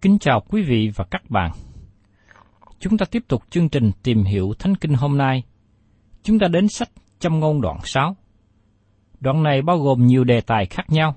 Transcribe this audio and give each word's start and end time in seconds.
Kính 0.00 0.18
chào 0.18 0.40
quý 0.40 0.62
vị 0.62 0.90
và 0.94 1.04
các 1.10 1.30
bạn. 1.30 1.50
Chúng 2.78 2.98
ta 2.98 3.06
tiếp 3.10 3.22
tục 3.28 3.42
chương 3.50 3.68
trình 3.68 3.90
tìm 4.02 4.24
hiểu 4.24 4.52
Thánh 4.58 4.74
Kinh 4.74 4.94
hôm 4.94 5.18
nay. 5.18 5.42
Chúng 6.22 6.38
ta 6.38 6.48
đến 6.48 6.68
sách 6.68 6.88
Châm 7.18 7.40
ngôn 7.40 7.60
đoạn 7.60 7.78
6. 7.84 8.16
Đoạn 9.20 9.42
này 9.42 9.62
bao 9.62 9.78
gồm 9.78 10.06
nhiều 10.06 10.24
đề 10.24 10.40
tài 10.40 10.66
khác 10.66 10.90
nhau. 10.90 11.14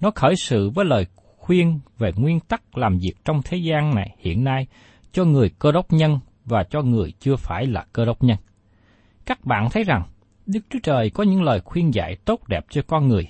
Nó 0.00 0.10
khởi 0.14 0.36
sự 0.36 0.70
với 0.70 0.84
lời 0.84 1.06
khuyên 1.36 1.80
về 1.98 2.12
nguyên 2.16 2.40
tắc 2.40 2.78
làm 2.78 2.98
việc 2.98 3.14
trong 3.24 3.40
thế 3.44 3.56
gian 3.56 3.94
này 3.94 4.16
hiện 4.18 4.44
nay 4.44 4.66
cho 5.12 5.24
người 5.24 5.50
cơ 5.58 5.72
đốc 5.72 5.92
nhân 5.92 6.18
và 6.44 6.64
cho 6.70 6.82
người 6.82 7.12
chưa 7.20 7.36
phải 7.36 7.66
là 7.66 7.86
cơ 7.92 8.04
đốc 8.04 8.22
nhân. 8.24 8.38
Các 9.26 9.44
bạn 9.44 9.68
thấy 9.70 9.84
rằng 9.84 10.02
Đức 10.46 10.60
Chúa 10.70 10.78
Trời 10.82 11.10
có 11.10 11.24
những 11.24 11.42
lời 11.42 11.60
khuyên 11.60 11.94
dạy 11.94 12.16
tốt 12.24 12.48
đẹp 12.48 12.66
cho 12.70 12.82
con 12.86 13.08
người, 13.08 13.28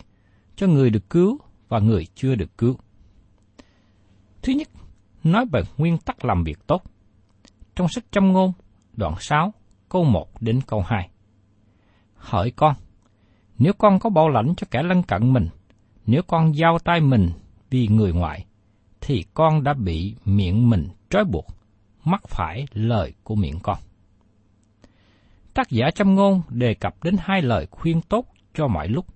cho 0.56 0.66
người 0.66 0.90
được 0.90 1.10
cứu 1.10 1.38
và 1.68 1.78
người 1.78 2.06
chưa 2.14 2.34
được 2.34 2.58
cứu. 2.58 2.76
Thứ 4.42 4.52
nhất, 4.52 4.68
nói 5.24 5.46
về 5.52 5.62
nguyên 5.76 5.98
tắc 5.98 6.24
làm 6.24 6.44
việc 6.44 6.66
tốt. 6.66 6.82
Trong 7.76 7.88
sách 7.88 8.04
Châm 8.10 8.32
ngôn, 8.32 8.52
đoạn 8.92 9.14
6, 9.18 9.52
câu 9.88 10.04
1 10.04 10.42
đến 10.42 10.60
câu 10.66 10.82
2. 10.86 11.08
Hỡi 12.14 12.50
con, 12.50 12.74
nếu 13.58 13.72
con 13.72 13.98
có 13.98 14.10
bảo 14.10 14.28
lãnh 14.28 14.54
cho 14.56 14.66
kẻ 14.70 14.82
lân 14.82 15.02
cận 15.02 15.32
mình, 15.32 15.48
nếu 16.06 16.22
con 16.22 16.56
giao 16.56 16.78
tay 16.78 17.00
mình 17.00 17.30
vì 17.70 17.88
người 17.88 18.12
ngoại, 18.12 18.46
thì 19.00 19.24
con 19.34 19.62
đã 19.62 19.74
bị 19.74 20.14
miệng 20.24 20.70
mình 20.70 20.88
trói 21.10 21.24
buộc, 21.24 21.46
mắc 22.04 22.22
phải 22.28 22.66
lời 22.72 23.12
của 23.22 23.34
miệng 23.34 23.58
con. 23.62 23.78
Tác 25.54 25.70
giả 25.70 25.90
Châm 25.94 26.14
ngôn 26.14 26.42
đề 26.48 26.74
cập 26.74 27.04
đến 27.04 27.16
hai 27.20 27.42
lời 27.42 27.66
khuyên 27.70 28.00
tốt 28.00 28.26
cho 28.54 28.68
mọi 28.68 28.88
lúc. 28.88 29.06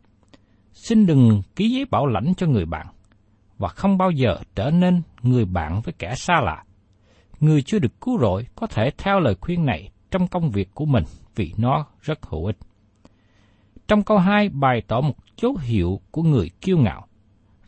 Xin 0.72 1.06
đừng 1.06 1.42
ký 1.56 1.70
giấy 1.70 1.84
bảo 1.84 2.06
lãnh 2.06 2.34
cho 2.36 2.46
người 2.46 2.66
bạn, 2.66 2.86
và 3.58 3.68
không 3.68 3.98
bao 3.98 4.10
giờ 4.10 4.36
trở 4.54 4.70
nên 4.70 5.02
người 5.22 5.44
bạn 5.44 5.80
với 5.84 5.94
kẻ 5.98 6.14
xa 6.14 6.40
lạ. 6.40 6.64
Người 7.40 7.62
chưa 7.62 7.78
được 7.78 8.00
cứu 8.00 8.18
rỗi 8.18 8.46
có 8.54 8.66
thể 8.66 8.90
theo 8.98 9.20
lời 9.20 9.34
khuyên 9.40 9.66
này 9.66 9.90
trong 10.10 10.28
công 10.28 10.50
việc 10.50 10.68
của 10.74 10.84
mình 10.84 11.04
vì 11.34 11.52
nó 11.56 11.86
rất 12.00 12.26
hữu 12.26 12.46
ích. 12.46 12.56
Trong 13.88 14.02
câu 14.02 14.18
2 14.18 14.48
bày 14.48 14.82
tỏ 14.88 15.00
một 15.00 15.14
dấu 15.36 15.56
hiệu 15.56 16.00
của 16.10 16.22
người 16.22 16.50
kiêu 16.60 16.78
ngạo. 16.78 17.06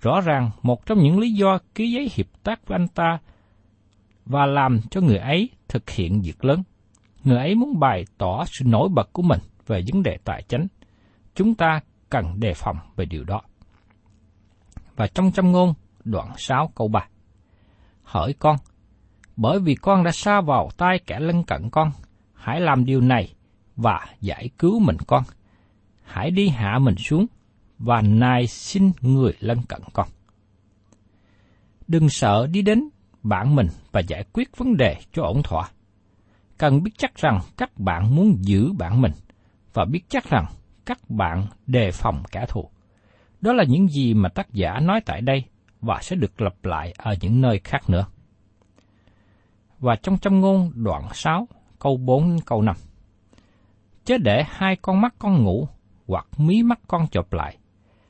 Rõ 0.00 0.20
ràng 0.20 0.50
một 0.62 0.86
trong 0.86 0.98
những 0.98 1.18
lý 1.18 1.32
do 1.32 1.58
ký 1.74 1.90
giấy 1.90 2.10
hiệp 2.14 2.26
tác 2.42 2.66
với 2.66 2.78
anh 2.78 2.88
ta 2.88 3.18
và 4.26 4.46
làm 4.46 4.80
cho 4.90 5.00
người 5.00 5.18
ấy 5.18 5.48
thực 5.68 5.90
hiện 5.90 6.20
việc 6.22 6.44
lớn. 6.44 6.62
Người 7.24 7.38
ấy 7.38 7.54
muốn 7.54 7.80
bày 7.80 8.04
tỏ 8.18 8.44
sự 8.46 8.64
nổi 8.64 8.88
bật 8.88 9.12
của 9.12 9.22
mình 9.22 9.40
về 9.66 9.82
vấn 9.92 10.02
đề 10.02 10.18
tài 10.24 10.42
chính. 10.42 10.66
Chúng 11.34 11.54
ta 11.54 11.80
cần 12.10 12.40
đề 12.40 12.54
phòng 12.54 12.76
về 12.96 13.04
điều 13.04 13.24
đó. 13.24 13.40
Và 14.98 15.06
trong 15.06 15.32
châm 15.32 15.52
ngôn, 15.52 15.74
đoạn 16.04 16.32
6 16.36 16.72
câu 16.74 16.88
3. 16.88 17.08
Hỡi 18.02 18.32
con, 18.32 18.56
bởi 19.36 19.60
vì 19.60 19.74
con 19.74 20.04
đã 20.04 20.10
xa 20.12 20.40
vào 20.40 20.70
tay 20.76 20.98
kẻ 21.06 21.20
lân 21.20 21.44
cận 21.44 21.70
con, 21.70 21.90
hãy 22.34 22.60
làm 22.60 22.84
điều 22.84 23.00
này 23.00 23.34
và 23.76 24.06
giải 24.20 24.50
cứu 24.58 24.80
mình 24.80 24.96
con. 25.06 25.22
Hãy 26.04 26.30
đi 26.30 26.48
hạ 26.48 26.78
mình 26.78 26.96
xuống 26.96 27.26
và 27.78 28.02
nài 28.02 28.46
xin 28.46 28.90
người 29.00 29.32
lân 29.40 29.62
cận 29.68 29.80
con. 29.92 30.08
Đừng 31.88 32.08
sợ 32.08 32.46
đi 32.46 32.62
đến 32.62 32.88
bạn 33.22 33.56
mình 33.56 33.68
và 33.92 34.00
giải 34.00 34.24
quyết 34.32 34.56
vấn 34.56 34.76
đề 34.76 34.96
cho 35.12 35.22
ổn 35.22 35.42
thỏa. 35.42 35.70
Cần 36.58 36.82
biết 36.82 36.92
chắc 36.98 37.14
rằng 37.14 37.40
các 37.56 37.78
bạn 37.78 38.16
muốn 38.16 38.38
giữ 38.40 38.72
bạn 38.72 39.00
mình 39.00 39.12
và 39.72 39.84
biết 39.84 40.04
chắc 40.08 40.30
rằng 40.30 40.46
các 40.86 41.10
bạn 41.10 41.46
đề 41.66 41.90
phòng 41.92 42.22
kẻ 42.32 42.46
thù. 42.48 42.70
Đó 43.40 43.52
là 43.52 43.64
những 43.64 43.88
gì 43.88 44.14
mà 44.14 44.28
tác 44.28 44.52
giả 44.52 44.80
nói 44.80 45.00
tại 45.06 45.20
đây 45.20 45.44
và 45.80 45.98
sẽ 46.02 46.16
được 46.16 46.40
lặp 46.40 46.64
lại 46.64 46.94
ở 46.96 47.14
những 47.20 47.40
nơi 47.40 47.60
khác 47.64 47.90
nữa. 47.90 48.06
Và 49.80 49.96
trong 49.96 50.18
châm 50.18 50.40
ngôn 50.40 50.72
đoạn 50.74 51.08
6, 51.14 51.48
câu 51.78 51.96
4 51.96 52.38
câu 52.46 52.62
5. 52.62 52.76
Chớ 54.04 54.18
để 54.18 54.44
hai 54.48 54.76
con 54.76 55.00
mắt 55.00 55.14
con 55.18 55.44
ngủ, 55.44 55.68
hoặc 56.06 56.26
mí 56.38 56.62
mắt 56.62 56.80
con 56.88 57.08
chộp 57.08 57.32
lại. 57.32 57.56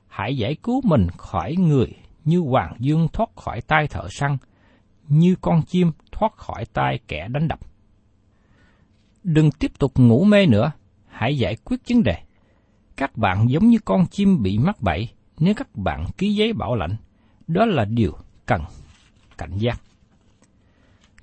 Hãy 0.06 0.36
giải 0.36 0.54
cứu 0.54 0.80
mình 0.84 1.06
khỏi 1.16 1.56
người 1.56 1.94
như 2.24 2.38
hoàng 2.38 2.76
dương 2.78 3.08
thoát 3.12 3.30
khỏi 3.36 3.60
tay 3.60 3.88
thợ 3.88 4.08
săn, 4.10 4.36
như 5.08 5.36
con 5.40 5.62
chim 5.62 5.92
thoát 6.12 6.32
khỏi 6.36 6.64
tay 6.72 6.98
kẻ 7.08 7.28
đánh 7.28 7.48
đập. 7.48 7.58
Đừng 9.24 9.50
tiếp 9.50 9.78
tục 9.78 9.92
ngủ 9.96 10.24
mê 10.24 10.46
nữa, 10.46 10.72
hãy 11.06 11.38
giải 11.38 11.56
quyết 11.64 11.80
vấn 11.88 12.02
đề. 12.02 12.16
Các 12.96 13.16
bạn 13.16 13.50
giống 13.50 13.68
như 13.68 13.78
con 13.84 14.06
chim 14.06 14.42
bị 14.42 14.58
mắc 14.58 14.80
bẫy 14.80 15.08
nếu 15.38 15.54
các 15.54 15.76
bạn 15.76 16.04
ký 16.18 16.34
giấy 16.34 16.52
bảo 16.52 16.74
lãnh. 16.74 16.96
Đó 17.46 17.64
là 17.64 17.84
điều 17.84 18.12
cần 18.46 18.62
cảnh 19.38 19.58
giác. 19.58 19.80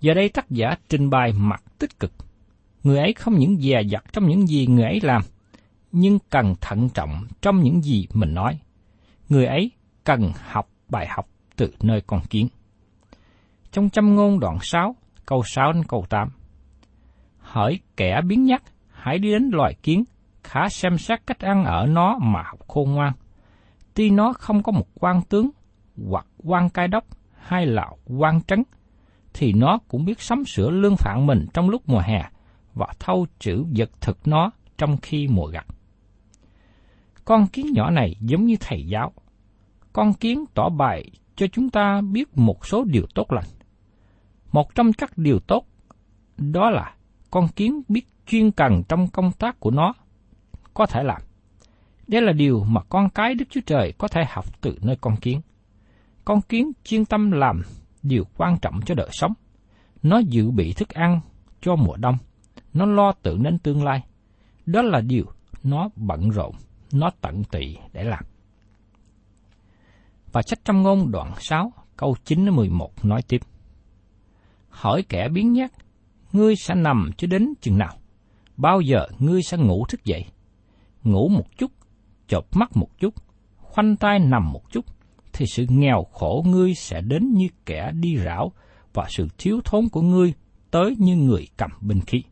Giờ 0.02 0.14
đây 0.14 0.30
tác 0.30 0.50
giả 0.50 0.76
trình 0.90 1.10
bày 1.10 1.34
mặt 1.38 1.64
tích 1.80 2.00
cực. 2.00 2.12
Người 2.84 2.98
ấy 2.98 3.14
không 3.14 3.36
những 3.40 3.58
dè 3.62 3.82
dặt 3.90 4.04
trong 4.14 4.28
những 4.28 4.48
gì 4.48 4.68
người 4.68 4.84
ấy 4.84 5.00
làm, 5.02 5.22
nhưng 5.92 6.20
cần 6.30 6.56
thận 6.62 6.90
trọng 6.90 7.26
trong 7.42 7.62
những 7.62 7.82
gì 7.82 8.08
mình 8.14 8.34
nói. 8.34 8.60
Người 9.30 9.46
ấy 9.46 9.72
cần 10.04 10.32
học 10.50 10.70
bài 10.90 11.08
học 11.10 11.28
từ 11.56 11.74
nơi 11.82 12.02
con 12.02 12.22
kiến. 12.30 12.48
Trong 13.72 13.90
châm 13.90 14.16
ngôn 14.16 14.40
đoạn 14.40 14.58
6, 14.62 14.96
câu 15.26 15.44
6 15.46 15.74
đến 15.74 15.84
câu 15.84 16.06
8. 16.10 16.30
Hỡi 17.40 17.80
kẻ 17.98 18.22
biến 18.28 18.46
nhắc, 18.46 18.64
hãy 18.92 19.20
đi 19.20 19.32
đến 19.32 19.50
loài 19.54 19.74
kiến, 19.84 20.04
khá 20.44 20.70
xem 20.70 20.98
xét 20.98 21.28
cách 21.28 21.40
ăn 21.40 21.64
ở 21.64 21.86
nó 21.86 22.18
mà 22.22 22.42
học 22.46 22.60
khôn 22.68 22.92
ngoan. 22.92 23.14
Tuy 23.96 24.10
nó 24.10 24.34
không 24.34 24.64
có 24.64 24.72
một 24.72 24.88
quan 24.94 25.22
tướng, 25.22 25.50
hoặc 26.10 26.28
quan 26.38 26.70
cai 26.70 26.88
đốc, 26.88 27.06
hay 27.34 27.66
là 27.66 27.92
quan 28.06 28.42
trấn, 28.42 28.64
thì 29.34 29.54
nó 29.54 29.80
cũng 29.88 30.06
biết 30.06 30.22
sắm 30.22 30.46
sửa 30.46 30.70
lương 30.70 30.98
phạn 30.98 31.28
mình 31.28 31.48
trong 31.54 31.70
lúc 31.70 31.82
mùa 31.86 32.00
hè 32.00 32.30
và 32.74 32.88
thâu 33.00 33.28
trữ 33.40 33.66
vật 33.78 33.92
thực 34.02 34.28
nó 34.28 34.52
trong 34.78 34.98
khi 34.98 35.28
mùa 35.28 35.48
gặt. 35.48 35.66
Con 37.26 37.48
kiến 37.48 37.74
nhỏ 37.74 37.90
này 37.90 38.16
giống 38.22 38.46
như 38.46 38.56
thầy 38.60 38.88
giáo. 38.88 39.12
Con 39.94 40.14
kiến 40.14 40.46
tỏ 40.54 40.70
bài 40.70 41.12
cho 41.36 41.48
chúng 41.48 41.70
ta 41.70 42.02
biết 42.02 42.38
một 42.38 42.66
số 42.66 42.84
điều 42.84 43.06
tốt 43.16 43.32
lành. 43.32 43.46
Một 44.52 44.76
trong 44.76 44.94
các 44.94 45.18
điều 45.18 45.40
tốt 45.40 45.66
đó 46.38 46.70
là 46.70 46.96
con 47.32 47.48
kiến 47.48 47.82
biết 47.88 48.08
chuyên 48.28 48.52
cần 48.52 48.84
trong 48.90 49.08
công 49.08 49.32
tác 49.32 49.60
của 49.60 49.72
nó 49.72 49.94
có 50.74 50.86
thể 50.86 51.04
làm. 51.04 51.22
Đây 52.08 52.22
là 52.22 52.32
điều 52.32 52.64
mà 52.64 52.82
con 52.90 53.10
cái 53.10 53.36
Đức 53.36 53.46
Chúa 53.50 53.62
Trời 53.66 53.94
có 53.98 54.08
thể 54.08 54.22
học 54.30 54.62
từ 54.62 54.78
nơi 54.82 54.96
con 55.02 55.16
kiến. 55.18 55.42
Con 56.26 56.42
kiến 56.42 56.72
chuyên 56.84 57.06
tâm 57.06 57.32
làm 57.32 57.62
điều 58.04 58.24
quan 58.38 58.58
trọng 58.62 58.80
cho 58.86 58.96
đời 58.96 59.10
sống. 59.12 59.34
Nó 60.04 60.18
dự 60.18 60.52
bị 60.52 60.74
thức 60.74 60.90
ăn 60.90 61.20
cho 61.62 61.76
mùa 61.76 61.96
đông. 61.96 62.18
Nó 62.74 62.86
lo 62.86 63.12
tưởng 63.12 63.44
đến 63.44 63.58
tương 63.60 63.84
lai. 63.84 64.04
Đó 64.66 64.82
là 64.82 65.02
điều 65.02 65.26
nó 65.64 65.90
bận 65.96 66.30
rộn, 66.30 66.56
nó 66.92 67.12
tận 67.22 67.44
tụy 67.44 67.78
để 67.94 68.04
làm. 68.04 68.24
Và 70.32 70.42
sách 70.42 70.60
trong 70.66 70.84
ngôn 70.84 71.12
đoạn 71.12 71.34
6, 71.40 71.74
câu 71.98 72.16
9 72.26 72.46
đến 72.46 72.56
11 72.56 73.06
nói 73.06 73.22
tiếp. 73.28 73.42
Hỏi 74.70 75.04
kẻ 75.10 75.30
biến 75.30 75.54
nhát, 75.54 75.72
ngươi 76.34 76.56
sẽ 76.56 76.76
nằm 76.76 77.10
cho 77.18 77.28
đến 77.28 77.54
chừng 77.62 77.78
nào? 77.78 77.98
Bao 78.58 78.82
giờ 78.82 79.08
ngươi 79.20 79.42
sẽ 79.44 79.58
ngủ 79.58 79.86
thức 79.90 80.06
dậy? 80.06 80.26
Ngủ 81.04 81.30
một 81.30 81.58
chút, 81.58 81.72
chợp 82.28 82.46
mắt 82.56 82.78
một 82.78 83.00
chút, 83.00 83.14
khoanh 83.58 83.96
tay 83.96 84.20
nằm 84.20 84.52
một 84.52 84.72
chút, 84.72 84.86
thì 85.34 85.46
sự 85.46 85.66
nghèo 85.70 86.04
khổ 86.04 86.46
ngươi 86.48 86.74
sẽ 86.74 87.02
đến 87.02 87.34
như 87.34 87.48
kẻ 87.66 87.92
đi 87.92 88.18
rảo, 88.18 88.52
và 88.94 89.06
sự 89.10 89.28
thiếu 89.38 89.62
thốn 89.66 89.90
của 89.90 90.02
ngươi 90.02 90.34
tới 90.72 90.96
như 91.00 91.16
người 91.16 91.48
cầm 91.58 91.72
binh 91.82 92.02
khí. 92.02 92.24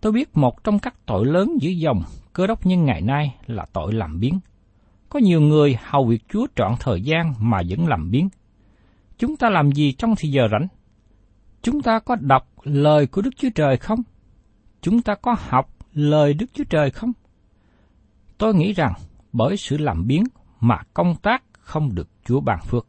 Tôi 0.00 0.12
biết 0.12 0.36
một 0.36 0.64
trong 0.64 0.78
các 0.78 0.94
tội 1.06 1.26
lớn 1.26 1.56
dưới 1.60 1.78
dòng 1.78 2.02
cơ 2.32 2.46
đốc 2.46 2.66
nhân 2.66 2.84
ngày 2.84 3.00
nay 3.00 3.34
là 3.46 3.66
tội 3.72 3.92
làm 3.92 4.20
biến. 4.20 4.40
Có 5.08 5.18
nhiều 5.18 5.40
người 5.40 5.76
hầu 5.82 6.04
việc 6.04 6.22
Chúa 6.28 6.46
trọn 6.56 6.74
thời 6.80 7.02
gian 7.02 7.34
mà 7.38 7.62
vẫn 7.68 7.86
làm 7.86 8.10
biến. 8.10 8.28
Chúng 9.18 9.36
ta 9.36 9.50
làm 9.50 9.72
gì 9.72 9.92
trong 9.92 10.14
thời 10.16 10.30
giờ 10.30 10.48
rảnh? 10.52 10.66
Chúng 11.62 11.82
ta 11.82 11.98
có 11.98 12.16
đọc 12.20 12.48
lời 12.62 13.06
của 13.06 13.22
Đức 13.22 13.30
Chúa 13.36 13.50
Trời 13.54 13.76
không? 13.76 14.02
Chúng 14.80 15.02
ta 15.02 15.14
có 15.14 15.36
học 15.38 15.76
lời 15.92 16.34
Đức 16.34 16.46
Chúa 16.54 16.64
Trời 16.64 16.90
không? 16.90 17.12
Tôi 18.42 18.54
nghĩ 18.54 18.72
rằng 18.72 18.92
bởi 19.32 19.56
sự 19.56 19.76
làm 19.76 20.06
biến 20.06 20.24
mà 20.60 20.78
công 20.94 21.16
tác 21.16 21.42
không 21.52 21.94
được 21.94 22.08
Chúa 22.24 22.40
ban 22.40 22.58
phước. 22.62 22.86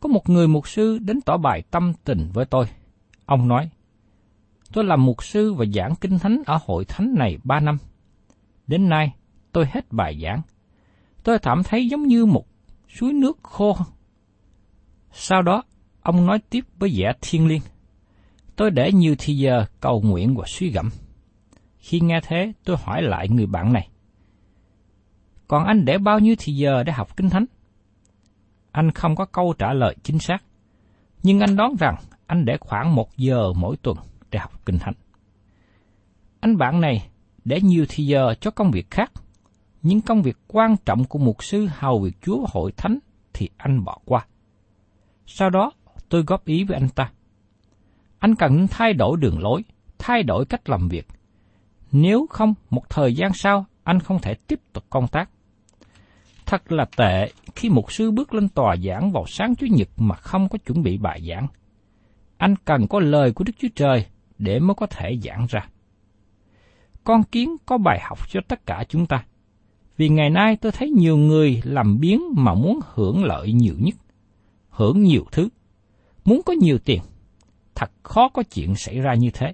Có 0.00 0.08
một 0.08 0.28
người 0.28 0.48
mục 0.48 0.68
sư 0.68 0.98
đến 0.98 1.20
tỏ 1.20 1.36
bài 1.36 1.62
tâm 1.70 1.92
tình 2.04 2.30
với 2.32 2.44
tôi. 2.44 2.66
Ông 3.26 3.48
nói, 3.48 3.70
tôi 4.72 4.84
làm 4.84 5.06
mục 5.06 5.24
sư 5.24 5.52
và 5.52 5.64
giảng 5.74 5.94
kinh 6.00 6.18
thánh 6.18 6.42
ở 6.46 6.58
hội 6.64 6.84
thánh 6.84 7.14
này 7.18 7.38
ba 7.44 7.60
năm. 7.60 7.78
Đến 8.66 8.88
nay, 8.88 9.14
tôi 9.52 9.66
hết 9.70 9.92
bài 9.92 10.20
giảng. 10.22 10.42
Tôi 11.22 11.38
cảm 11.38 11.62
thấy 11.62 11.88
giống 11.88 12.02
như 12.02 12.26
một 12.26 12.46
suối 12.88 13.12
nước 13.12 13.38
khô. 13.42 13.76
Sau 15.12 15.42
đó, 15.42 15.62
ông 16.02 16.26
nói 16.26 16.38
tiếp 16.50 16.64
với 16.78 16.92
vẻ 16.96 17.12
thiên 17.20 17.46
liêng. 17.46 17.62
Tôi 18.56 18.70
để 18.70 18.92
nhiều 18.92 19.14
thì 19.18 19.36
giờ 19.36 19.64
cầu 19.80 20.00
nguyện 20.00 20.36
và 20.36 20.44
suy 20.46 20.70
gẫm. 20.70 20.90
Khi 21.80 22.00
nghe 22.00 22.20
thế, 22.22 22.52
tôi 22.64 22.76
hỏi 22.84 23.02
lại 23.02 23.28
người 23.28 23.46
bạn 23.46 23.72
này. 23.72 23.88
Còn 25.48 25.64
anh 25.64 25.84
để 25.84 25.98
bao 25.98 26.18
nhiêu 26.18 26.34
thì 26.38 26.52
giờ 26.52 26.82
để 26.82 26.92
học 26.92 27.16
kinh 27.16 27.30
thánh? 27.30 27.44
Anh 28.72 28.90
không 28.90 29.16
có 29.16 29.24
câu 29.24 29.54
trả 29.58 29.72
lời 29.72 29.96
chính 30.02 30.18
xác. 30.18 30.38
Nhưng 31.22 31.40
anh 31.40 31.56
đoán 31.56 31.74
rằng 31.78 31.96
anh 32.26 32.44
để 32.44 32.56
khoảng 32.60 32.94
một 32.94 33.16
giờ 33.16 33.52
mỗi 33.56 33.76
tuần 33.76 33.96
để 34.30 34.38
học 34.38 34.66
kinh 34.66 34.78
thánh. 34.78 34.94
Anh 36.40 36.56
bạn 36.56 36.80
này 36.80 37.08
để 37.44 37.60
nhiều 37.60 37.86
thì 37.88 38.06
giờ 38.06 38.34
cho 38.40 38.50
công 38.50 38.70
việc 38.70 38.90
khác, 38.90 39.12
nhưng 39.82 40.00
công 40.00 40.22
việc 40.22 40.36
quan 40.48 40.76
trọng 40.84 41.04
của 41.04 41.18
mục 41.18 41.44
sư 41.44 41.68
hầu 41.70 42.00
việc 42.00 42.16
Chúa 42.22 42.46
hội 42.52 42.72
thánh 42.72 42.98
thì 43.32 43.48
anh 43.56 43.84
bỏ 43.84 43.98
qua. 44.04 44.26
Sau 45.26 45.50
đó, 45.50 45.72
tôi 46.08 46.22
góp 46.22 46.44
ý 46.44 46.64
với 46.64 46.76
anh 46.76 46.88
ta. 46.88 47.12
Anh 48.18 48.34
cần 48.34 48.66
thay 48.70 48.92
đổi 48.92 49.16
đường 49.16 49.38
lối, 49.42 49.62
thay 49.98 50.22
đổi 50.22 50.46
cách 50.46 50.68
làm 50.68 50.88
việc. 50.88 51.06
Nếu 51.92 52.26
không, 52.30 52.54
một 52.70 52.90
thời 52.90 53.14
gian 53.14 53.32
sau, 53.34 53.66
anh 53.84 54.00
không 54.00 54.18
thể 54.18 54.34
tiếp 54.34 54.60
tục 54.72 54.84
công 54.90 55.08
tác. 55.08 55.30
Thật 56.46 56.72
là 56.72 56.84
tệ 56.96 57.32
khi 57.54 57.68
một 57.68 57.92
sư 57.92 58.10
bước 58.10 58.34
lên 58.34 58.48
tòa 58.48 58.76
giảng 58.76 59.12
vào 59.12 59.24
sáng 59.26 59.54
Chủ 59.54 59.66
nhật 59.70 59.88
mà 59.96 60.14
không 60.14 60.48
có 60.48 60.58
chuẩn 60.66 60.82
bị 60.82 60.98
bài 60.98 61.22
giảng. 61.28 61.46
Anh 62.36 62.54
cần 62.64 62.86
có 62.86 63.00
lời 63.00 63.32
của 63.32 63.44
Đức 63.44 63.52
Chúa 63.58 63.68
Trời 63.74 64.06
để 64.38 64.58
mới 64.58 64.74
có 64.74 64.86
thể 64.86 65.18
giảng 65.22 65.46
ra. 65.50 65.68
Con 67.04 67.22
kiến 67.22 67.56
có 67.66 67.78
bài 67.78 67.98
học 68.02 68.18
cho 68.30 68.40
tất 68.48 68.66
cả 68.66 68.84
chúng 68.88 69.06
ta. 69.06 69.24
Vì 69.96 70.08
ngày 70.08 70.30
nay 70.30 70.56
tôi 70.56 70.72
thấy 70.72 70.90
nhiều 70.90 71.16
người 71.16 71.62
làm 71.64 72.00
biến 72.00 72.22
mà 72.36 72.54
muốn 72.54 72.80
hưởng 72.94 73.24
lợi 73.24 73.52
nhiều 73.52 73.74
nhất, 73.78 73.94
hưởng 74.70 75.02
nhiều 75.02 75.24
thứ, 75.32 75.48
muốn 76.24 76.40
có 76.46 76.52
nhiều 76.52 76.78
tiền. 76.78 77.00
Thật 77.74 77.90
khó 78.02 78.28
có 78.28 78.42
chuyện 78.42 78.74
xảy 78.74 79.00
ra 79.00 79.14
như 79.14 79.30
thế. 79.30 79.52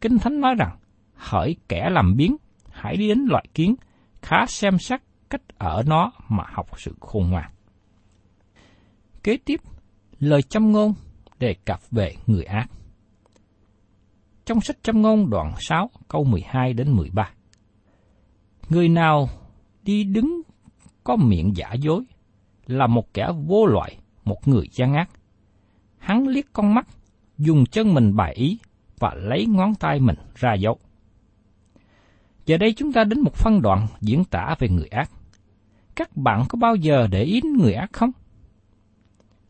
Kinh 0.00 0.18
Thánh 0.18 0.40
nói 0.40 0.54
rằng, 0.54 0.76
hỡi 1.22 1.56
kẻ 1.68 1.90
làm 1.90 2.16
biến, 2.16 2.36
hãy 2.70 2.96
đi 2.96 3.08
đến 3.08 3.24
loại 3.28 3.44
kiến, 3.54 3.74
khá 4.22 4.46
xem 4.46 4.78
xét 4.78 5.00
cách 5.30 5.42
ở 5.58 5.82
nó 5.86 6.12
mà 6.28 6.44
học 6.52 6.66
sự 6.76 6.94
khôn 7.00 7.30
ngoan. 7.30 7.50
Kế 9.22 9.36
tiếp, 9.36 9.60
lời 10.18 10.42
châm 10.42 10.72
ngôn 10.72 10.94
đề 11.38 11.54
cập 11.64 11.80
về 11.90 12.14
người 12.26 12.44
ác. 12.44 12.66
Trong 14.44 14.60
sách 14.60 14.76
châm 14.82 15.02
ngôn 15.02 15.30
đoạn 15.30 15.54
6 15.58 15.90
câu 16.08 16.24
12 16.24 16.72
đến 16.72 16.92
13. 16.92 17.30
Người 18.68 18.88
nào 18.88 19.28
đi 19.82 20.04
đứng 20.04 20.42
có 21.04 21.16
miệng 21.16 21.56
giả 21.56 21.72
dối 21.72 22.04
là 22.66 22.86
một 22.86 23.14
kẻ 23.14 23.28
vô 23.46 23.66
loại, 23.66 23.96
một 24.24 24.48
người 24.48 24.66
gian 24.72 24.94
ác. 24.94 25.10
Hắn 25.98 26.28
liếc 26.28 26.52
con 26.52 26.74
mắt, 26.74 26.88
dùng 27.38 27.66
chân 27.66 27.94
mình 27.94 28.16
bài 28.16 28.34
ý 28.34 28.58
và 28.98 29.14
lấy 29.14 29.46
ngón 29.46 29.74
tay 29.74 30.00
mình 30.00 30.16
ra 30.34 30.54
dấu. 30.54 30.78
Giờ 32.46 32.56
đây 32.56 32.72
chúng 32.72 32.92
ta 32.92 33.04
đến 33.04 33.20
một 33.20 33.34
phân 33.34 33.62
đoạn 33.62 33.86
diễn 34.00 34.24
tả 34.24 34.54
về 34.58 34.68
người 34.68 34.86
ác 34.86 35.10
các 35.96 36.16
bạn 36.16 36.44
có 36.48 36.56
bao 36.56 36.76
giờ 36.76 37.06
để 37.10 37.22
ý 37.22 37.40
người 37.58 37.74
ác 37.74 37.92
không? 37.92 38.10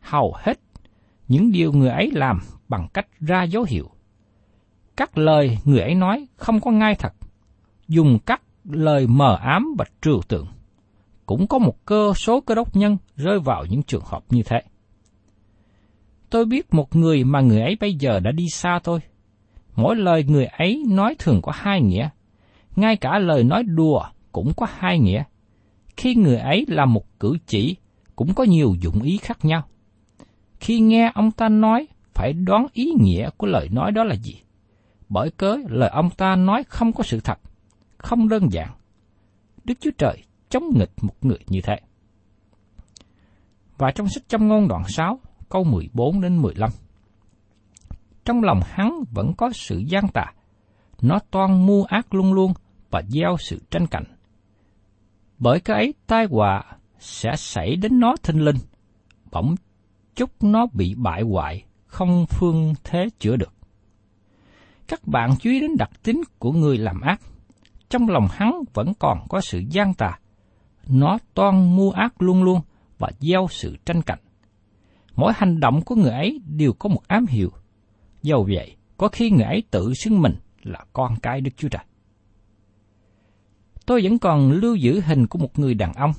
Hầu 0.00 0.34
hết 0.38 0.60
những 1.28 1.52
điều 1.52 1.72
người 1.72 1.88
ấy 1.88 2.10
làm 2.12 2.38
bằng 2.68 2.88
cách 2.94 3.06
ra 3.20 3.42
dấu 3.42 3.64
hiệu. 3.68 3.90
Các 4.96 5.18
lời 5.18 5.58
người 5.64 5.80
ấy 5.80 5.94
nói 5.94 6.26
không 6.36 6.60
có 6.60 6.70
ngay 6.70 6.94
thật, 6.94 7.12
dùng 7.88 8.18
các 8.26 8.42
lời 8.64 9.06
mờ 9.06 9.36
ám 9.36 9.74
và 9.78 9.84
trừu 10.02 10.20
tượng. 10.28 10.46
Cũng 11.26 11.46
có 11.46 11.58
một 11.58 11.84
cơ 11.84 12.12
số 12.16 12.40
cơ 12.40 12.54
đốc 12.54 12.76
nhân 12.76 12.96
rơi 13.16 13.40
vào 13.40 13.64
những 13.66 13.82
trường 13.82 14.04
hợp 14.04 14.22
như 14.30 14.42
thế. 14.42 14.62
Tôi 16.30 16.44
biết 16.44 16.74
một 16.74 16.96
người 16.96 17.24
mà 17.24 17.40
người 17.40 17.60
ấy 17.60 17.76
bây 17.80 17.94
giờ 17.94 18.20
đã 18.20 18.32
đi 18.32 18.48
xa 18.48 18.80
tôi. 18.84 19.00
Mỗi 19.76 19.96
lời 19.96 20.24
người 20.24 20.46
ấy 20.46 20.84
nói 20.88 21.16
thường 21.18 21.40
có 21.42 21.52
hai 21.54 21.80
nghĩa. 21.80 22.08
Ngay 22.76 22.96
cả 22.96 23.18
lời 23.18 23.44
nói 23.44 23.62
đùa 23.62 24.02
cũng 24.32 24.52
có 24.56 24.66
hai 24.70 24.98
nghĩa 24.98 25.24
khi 25.96 26.14
người 26.14 26.36
ấy 26.36 26.64
làm 26.68 26.92
một 26.92 27.20
cử 27.20 27.36
chỉ 27.46 27.76
cũng 28.16 28.34
có 28.34 28.44
nhiều 28.44 28.74
dụng 28.80 29.02
ý 29.02 29.16
khác 29.16 29.44
nhau. 29.44 29.62
Khi 30.60 30.80
nghe 30.80 31.12
ông 31.14 31.30
ta 31.30 31.48
nói, 31.48 31.88
phải 32.14 32.32
đoán 32.32 32.66
ý 32.72 32.92
nghĩa 33.00 33.30
của 33.36 33.46
lời 33.46 33.68
nói 33.72 33.92
đó 33.92 34.04
là 34.04 34.14
gì. 34.14 34.42
Bởi 35.08 35.30
cớ 35.30 35.56
lời 35.68 35.90
ông 35.90 36.10
ta 36.10 36.36
nói 36.36 36.64
không 36.68 36.92
có 36.92 37.02
sự 37.02 37.20
thật, 37.20 37.38
không 37.98 38.28
đơn 38.28 38.52
giản. 38.52 38.68
Đức 39.64 39.74
Chúa 39.80 39.90
Trời 39.98 40.22
chống 40.48 40.64
nghịch 40.74 40.92
một 41.02 41.14
người 41.20 41.38
như 41.46 41.60
thế. 41.60 41.76
Và 43.78 43.90
trong 43.90 44.08
sách 44.08 44.28
châm 44.28 44.48
ngôn 44.48 44.68
đoạn 44.68 44.82
6, 44.88 45.20
câu 45.48 45.64
14 45.64 46.20
đến 46.20 46.42
15. 46.42 46.70
Trong 48.24 48.42
lòng 48.42 48.60
hắn 48.64 49.04
vẫn 49.10 49.32
có 49.36 49.50
sự 49.54 49.78
gian 49.78 50.04
tà, 50.14 50.24
nó 51.02 51.18
toan 51.30 51.66
mưu 51.66 51.84
ác 51.84 52.14
luôn 52.14 52.32
luôn 52.32 52.52
và 52.92 53.02
gieo 53.08 53.36
sự 53.38 53.58
tranh 53.70 53.86
cạnh 53.86 54.04
bởi 55.42 55.60
cái 55.60 55.76
ấy 55.76 55.94
tai 56.06 56.26
họa 56.30 56.64
sẽ 56.98 57.36
xảy 57.36 57.76
đến 57.76 58.00
nó 58.00 58.14
thinh 58.22 58.38
linh, 58.38 58.56
bỗng 59.32 59.54
chúc 60.14 60.30
nó 60.42 60.66
bị 60.72 60.94
bại 60.94 61.22
hoại, 61.22 61.64
không 61.86 62.26
phương 62.26 62.74
thế 62.84 63.08
chữa 63.18 63.36
được. 63.36 63.52
Các 64.88 65.06
bạn 65.06 65.30
chú 65.40 65.50
ý 65.50 65.60
đến 65.60 65.76
đặc 65.78 65.90
tính 66.02 66.22
của 66.38 66.52
người 66.52 66.78
làm 66.78 67.00
ác. 67.00 67.20
Trong 67.88 68.08
lòng 68.08 68.26
hắn 68.30 68.52
vẫn 68.74 68.92
còn 68.98 69.18
có 69.28 69.40
sự 69.40 69.62
gian 69.70 69.94
tà. 69.94 70.18
Nó 70.88 71.18
toan 71.34 71.76
mua 71.76 71.90
ác 71.90 72.22
luôn 72.22 72.42
luôn 72.42 72.60
và 72.98 73.10
gieo 73.20 73.46
sự 73.50 73.76
tranh 73.84 74.02
cạnh. 74.02 74.20
Mỗi 75.14 75.32
hành 75.36 75.60
động 75.60 75.80
của 75.82 75.94
người 75.94 76.12
ấy 76.12 76.40
đều 76.46 76.72
có 76.72 76.88
một 76.88 77.08
ám 77.08 77.26
hiệu. 77.26 77.50
Dầu 78.22 78.48
vậy, 78.54 78.76
có 78.96 79.08
khi 79.08 79.30
người 79.30 79.44
ấy 79.44 79.62
tự 79.70 79.92
xưng 79.94 80.22
mình 80.22 80.34
là 80.62 80.84
con 80.92 81.16
cái 81.22 81.40
Đức 81.40 81.50
Chúa 81.56 81.68
Trời. 81.68 81.84
Tôi 83.86 84.00
vẫn 84.02 84.18
còn 84.18 84.52
lưu 84.52 84.74
giữ 84.74 85.00
hình 85.00 85.26
của 85.26 85.38
một 85.38 85.58
người 85.58 85.74
đàn 85.74 85.92
ông. 85.92 86.12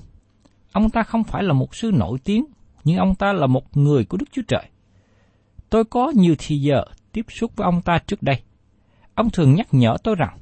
Ông 0.71 0.89
ta 0.89 1.03
không 1.03 1.23
phải 1.23 1.43
là 1.43 1.53
một 1.53 1.75
sư 1.75 1.91
nổi 1.93 2.17
tiếng, 2.23 2.45
nhưng 2.83 2.97
ông 2.97 3.15
ta 3.15 3.33
là 3.33 3.47
một 3.47 3.77
người 3.77 4.05
của 4.05 4.17
Đức 4.17 4.25
Chúa 4.31 4.41
Trời. 4.47 4.63
Tôi 5.69 5.83
có 5.83 6.11
nhiều 6.15 6.35
thì 6.37 6.57
giờ 6.57 6.83
tiếp 7.11 7.25
xúc 7.29 7.51
với 7.55 7.65
ông 7.65 7.81
ta 7.81 7.99
trước 8.07 8.23
đây. 8.23 8.41
Ông 9.15 9.29
thường 9.29 9.55
nhắc 9.55 9.67
nhở 9.71 9.97
tôi 10.03 10.15
rằng 10.15 10.37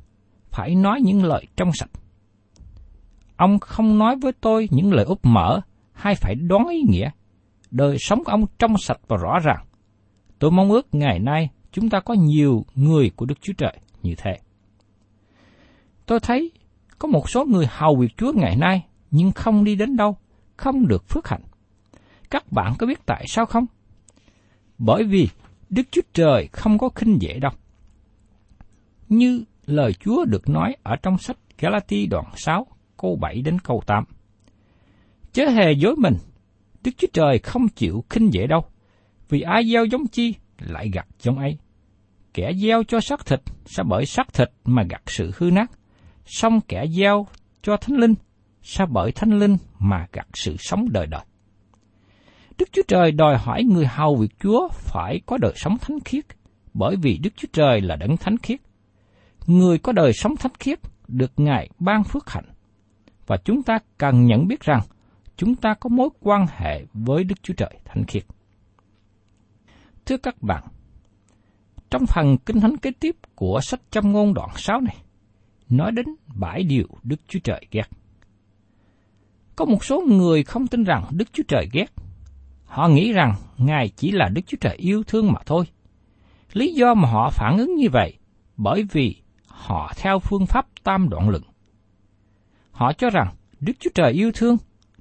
phải 0.52 0.76
nói 0.76 1.02
những 1.02 1.24
lời 1.24 1.46
trong 1.56 1.74
sạch. 1.74 1.90
Ông 3.36 3.60
không 3.60 4.00
nói 4.00 4.16
với 4.22 4.32
tôi 4.42 4.68
những 4.72 4.94
lời 4.94 5.06
úp 5.06 5.26
mở 5.26 5.62
hay 5.94 6.16
phải 6.16 6.36
đoán 6.36 6.68
ý 6.68 6.82
nghĩa. 6.88 7.10
Đời 7.72 7.98
sống 8.00 8.24
của 8.24 8.32
ông 8.32 8.46
trong 8.60 8.78
sạch 8.78 9.00
và 9.08 9.18
rõ 9.18 9.40
ràng. 9.40 9.66
Tôi 10.40 10.52
mong 10.52 10.72
ước 10.72 10.88
ngày 10.96 11.20
nay 11.20 11.50
chúng 11.72 11.90
ta 11.90 12.00
có 12.00 12.14
nhiều 12.14 12.66
người 12.76 13.12
của 13.16 13.26
Đức 13.26 13.42
Chúa 13.42 13.54
Trời 13.58 13.78
như 14.04 14.16
thế. 14.18 14.40
Tôi 16.06 16.20
thấy 16.20 16.52
có 17.02 17.08
một 17.08 17.30
số 17.30 17.46
người 17.46 17.66
hầu 17.70 17.96
việc 17.96 18.18
Chúa 18.18 18.34
ngày 18.36 18.56
nay 18.56 18.86
nhưng 19.12 19.32
không 19.32 19.64
đi 19.64 19.76
đến 19.76 19.96
đâu, 19.98 20.18
không 20.58 20.88
được 20.88 21.10
phước 21.10 21.28
hạnh. 21.28 21.42
Các 22.30 22.52
bạn 22.52 22.74
có 22.80 22.88
biết 22.88 23.06
tại 23.06 23.26
sao 23.28 23.46
không? 23.46 23.66
Bởi 24.78 25.04
vì 25.04 25.30
Đức 25.70 25.82
Chúa 25.92 26.02
Trời 26.14 26.50
không 26.52 26.78
có 26.78 26.90
khinh 26.90 27.18
dễ 27.22 27.40
đâu. 27.40 27.52
Như 29.10 29.44
lời 29.66 29.94
Chúa 29.94 30.26
được 30.26 30.50
nói 30.50 30.76
ở 30.84 30.96
trong 30.96 31.18
sách 31.18 31.38
Galati 31.58 32.06
đoạn 32.06 32.26
6, 32.36 32.68
câu 32.98 33.16
7 33.16 33.42
đến 33.42 33.60
câu 33.60 33.84
8. 33.86 34.04
Chớ 35.34 35.50
hề 35.50 35.72
dối 35.72 35.96
mình, 35.98 36.16
Đức 36.84 36.92
Chúa 36.98 37.08
Trời 37.14 37.40
không 37.40 37.68
chịu 37.68 38.04
khinh 38.10 38.34
dễ 38.34 38.48
đâu, 38.48 38.66
vì 39.30 39.42
ai 39.42 39.64
gieo 39.72 39.86
giống 39.86 40.08
chi 40.08 40.36
lại 40.60 40.90
gặt 40.94 41.08
giống 41.20 41.40
ấy. 41.40 41.58
Kẻ 42.34 42.52
gieo 42.54 42.84
cho 42.84 43.00
xác 43.00 43.26
thịt 43.26 43.42
sẽ 43.66 43.84
bởi 43.84 44.06
xác 44.06 44.34
thịt 44.34 44.52
mà 44.66 44.84
gặt 44.90 45.02
sự 45.06 45.32
hư 45.38 45.52
nát, 45.52 45.72
song 46.32 46.62
kẻ 46.68 46.86
gieo 46.88 47.28
cho 47.62 47.78
thánh 47.78 47.98
linh 47.98 48.14
sao 48.62 48.88
bởi 48.88 49.12
thánh 49.12 49.40
linh 49.40 49.58
mà 49.80 50.08
gặt 50.14 50.28
sự 50.34 50.56
sống 50.60 50.86
đời 50.92 51.08
đời. 51.08 51.22
Đức 52.58 52.70
Chúa 52.72 52.82
Trời 52.88 53.12
đòi 53.12 53.38
hỏi 53.38 53.64
người 53.64 53.86
hầu 53.86 54.16
việc 54.16 54.40
Chúa 54.40 54.68
phải 54.72 55.22
có 55.26 55.38
đời 55.38 55.54
sống 55.56 55.78
thánh 55.78 56.00
khiết, 56.06 56.26
bởi 56.74 56.96
vì 56.96 57.18
Đức 57.18 57.30
Chúa 57.36 57.48
Trời 57.54 57.82
là 57.82 57.96
đấng 57.96 58.18
thánh 58.18 58.38
khiết. 58.38 58.60
Người 59.48 59.78
có 59.78 59.92
đời 59.92 60.14
sống 60.14 60.36
thánh 60.36 60.52
khiết 60.60 60.80
được 61.08 61.32
Ngài 61.38 61.70
ban 61.80 62.04
phước 62.04 62.30
hạnh. 62.30 62.50
Và 63.28 63.38
chúng 63.38 63.64
ta 63.64 63.80
cần 63.98 64.26
nhận 64.26 64.48
biết 64.48 64.62
rằng 64.62 64.82
chúng 65.38 65.56
ta 65.56 65.74
có 65.74 65.90
mối 65.90 66.10
quan 66.20 66.46
hệ 66.50 66.86
với 66.94 67.24
Đức 67.24 67.44
Chúa 67.44 67.54
Trời 67.54 67.78
thánh 67.86 68.06
khiết. 68.06 68.24
Thưa 70.06 70.18
các 70.18 70.42
bạn, 70.42 70.64
trong 71.90 72.06
phần 72.06 72.38
kinh 72.38 72.60
thánh 72.60 72.78
kế 72.78 72.92
tiếp 73.00 73.16
của 73.36 73.60
sách 73.62 73.82
châm 73.92 74.12
ngôn 74.12 74.34
đoạn 74.34 74.50
6 74.56 74.82
này, 74.82 74.96
nói 75.72 75.92
đến 75.92 76.06
bãi 76.36 76.64
điều 76.64 76.88
Đức 77.04 77.16
Chúa 77.28 77.40
Trời 77.44 77.68
ghét. 77.72 77.90
Có 79.56 79.66
một 79.66 79.86
số 79.86 80.02
người 80.08 80.44
không 80.44 80.68
tin 80.68 80.84
rằng 80.84 81.06
Đức 81.12 81.34
Chúa 81.34 81.44
Trời 81.48 81.70
ghét. 81.72 81.86
Họ 82.66 82.88
nghĩ 82.88 83.12
rằng 83.12 83.36
Ngài 83.58 83.90
chỉ 83.90 84.12
là 84.12 84.30
Đức 84.30 84.42
Chúa 84.48 84.58
Trời 84.62 84.76
yêu 84.76 85.04
thương 85.04 85.32
mà 85.32 85.40
thôi. 85.46 85.66
Lý 86.54 86.74
do 86.74 86.94
mà 86.94 87.10
họ 87.10 87.30
phản 87.30 87.58
ứng 87.58 87.76
như 87.76 87.90
vậy 87.92 88.18
bởi 88.58 88.84
vì 88.92 89.16
họ 89.48 89.94
theo 89.98 90.20
phương 90.20 90.46
pháp 90.46 90.68
tam 90.84 91.10
đoạn 91.10 91.30
luận. 91.30 91.44
Họ 92.72 92.94
cho 92.94 93.10
rằng 93.10 93.36
Đức 93.60 93.74
Chúa 93.80 93.90
Trời 93.94 94.12
yêu 94.12 94.32
thương 94.34 94.58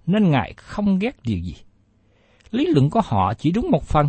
nên 0.07 0.31
Ngài 0.31 0.55
không 0.57 0.99
ghét 0.99 1.17
điều 1.25 1.39
gì. 1.39 1.57
Lý 2.51 2.67
luận 2.67 2.91
của 2.91 3.01
họ 3.05 3.35
chỉ 3.35 3.53
đúng 3.53 3.71
một 3.71 3.85
phần. 3.85 4.09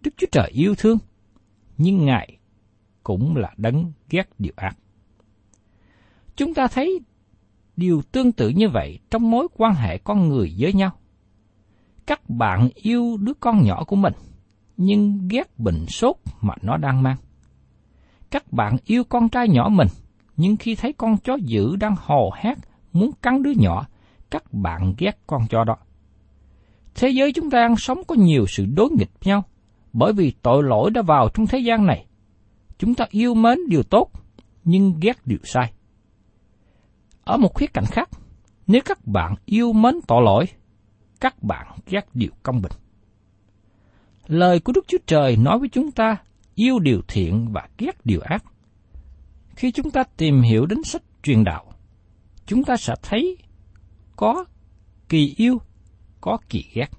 Đức 0.00 0.10
Chúa 0.16 0.26
Trời 0.32 0.50
yêu 0.54 0.74
thương, 0.78 0.98
nhưng 1.78 2.06
Ngài 2.06 2.38
cũng 3.02 3.36
là 3.36 3.54
đấng 3.56 3.92
ghét 4.10 4.30
điều 4.38 4.52
ác. 4.56 4.76
Chúng 6.40 6.54
ta 6.54 6.66
thấy 6.66 7.00
điều 7.76 8.02
tương 8.12 8.32
tự 8.32 8.48
như 8.48 8.68
vậy 8.68 8.98
trong 9.10 9.30
mối 9.30 9.48
quan 9.56 9.74
hệ 9.74 9.98
con 9.98 10.28
người 10.28 10.54
với 10.58 10.72
nhau. 10.72 10.90
Các 12.06 12.30
bạn 12.30 12.68
yêu 12.74 13.16
đứa 13.20 13.32
con 13.40 13.62
nhỏ 13.62 13.84
của 13.84 13.96
mình, 13.96 14.12
nhưng 14.76 15.28
ghét 15.30 15.58
bệnh 15.58 15.86
sốt 15.86 16.16
mà 16.40 16.54
nó 16.62 16.76
đang 16.76 17.02
mang. 17.02 17.16
Các 18.30 18.52
bạn 18.52 18.76
yêu 18.84 19.04
con 19.04 19.28
trai 19.28 19.48
nhỏ 19.48 19.68
mình, 19.72 19.88
nhưng 20.36 20.56
khi 20.56 20.74
thấy 20.74 20.92
con 20.92 21.16
chó 21.16 21.34
dữ 21.34 21.76
đang 21.76 21.94
hò 21.98 22.30
hét 22.36 22.58
muốn 22.92 23.10
cắn 23.22 23.42
đứa 23.42 23.52
nhỏ, 23.56 23.86
các 24.30 24.52
bạn 24.52 24.94
ghét 24.98 25.18
con 25.26 25.42
chó 25.50 25.64
đó. 25.64 25.76
Thế 26.94 27.08
giới 27.08 27.32
chúng 27.32 27.50
ta 27.50 27.58
đang 27.58 27.76
sống 27.76 27.98
có 28.06 28.14
nhiều 28.14 28.46
sự 28.46 28.66
đối 28.66 28.90
nghịch 28.90 29.12
nhau, 29.24 29.44
bởi 29.92 30.12
vì 30.12 30.32
tội 30.42 30.62
lỗi 30.62 30.90
đã 30.90 31.02
vào 31.02 31.28
trong 31.34 31.46
thế 31.46 31.58
gian 31.58 31.86
này. 31.86 32.06
Chúng 32.78 32.94
ta 32.94 33.04
yêu 33.10 33.34
mến 33.34 33.58
điều 33.68 33.82
tốt, 33.82 34.10
nhưng 34.64 34.94
ghét 35.00 35.16
điều 35.26 35.38
sai. 35.44 35.72
Ở 37.24 37.36
một 37.36 37.54
khía 37.54 37.66
cạnh 37.66 37.84
khác, 37.86 38.08
nếu 38.66 38.82
các 38.84 39.06
bạn 39.06 39.34
yêu 39.44 39.72
mến 39.72 39.94
tội 40.06 40.22
lỗi, 40.24 40.44
các 41.20 41.42
bạn 41.42 41.66
ghét 41.86 42.08
điều 42.14 42.30
công 42.42 42.62
bình. 42.62 42.72
Lời 44.26 44.60
của 44.60 44.72
Đức 44.72 44.84
Chúa 44.88 44.98
Trời 45.06 45.36
nói 45.36 45.58
với 45.58 45.68
chúng 45.68 45.92
ta 45.92 46.16
yêu 46.54 46.78
điều 46.78 47.00
thiện 47.08 47.52
và 47.52 47.68
ghét 47.78 48.06
điều 48.06 48.20
ác. 48.20 48.44
Khi 49.56 49.72
chúng 49.72 49.90
ta 49.90 50.04
tìm 50.16 50.42
hiểu 50.42 50.66
đến 50.66 50.82
sách 50.84 51.02
truyền 51.22 51.44
đạo, 51.44 51.72
chúng 52.46 52.64
ta 52.64 52.76
sẽ 52.76 52.94
thấy 53.02 53.38
có 54.16 54.44
kỳ 55.08 55.34
yêu, 55.36 55.58
có 56.20 56.38
kỳ 56.48 56.64
ghét. 56.74 56.90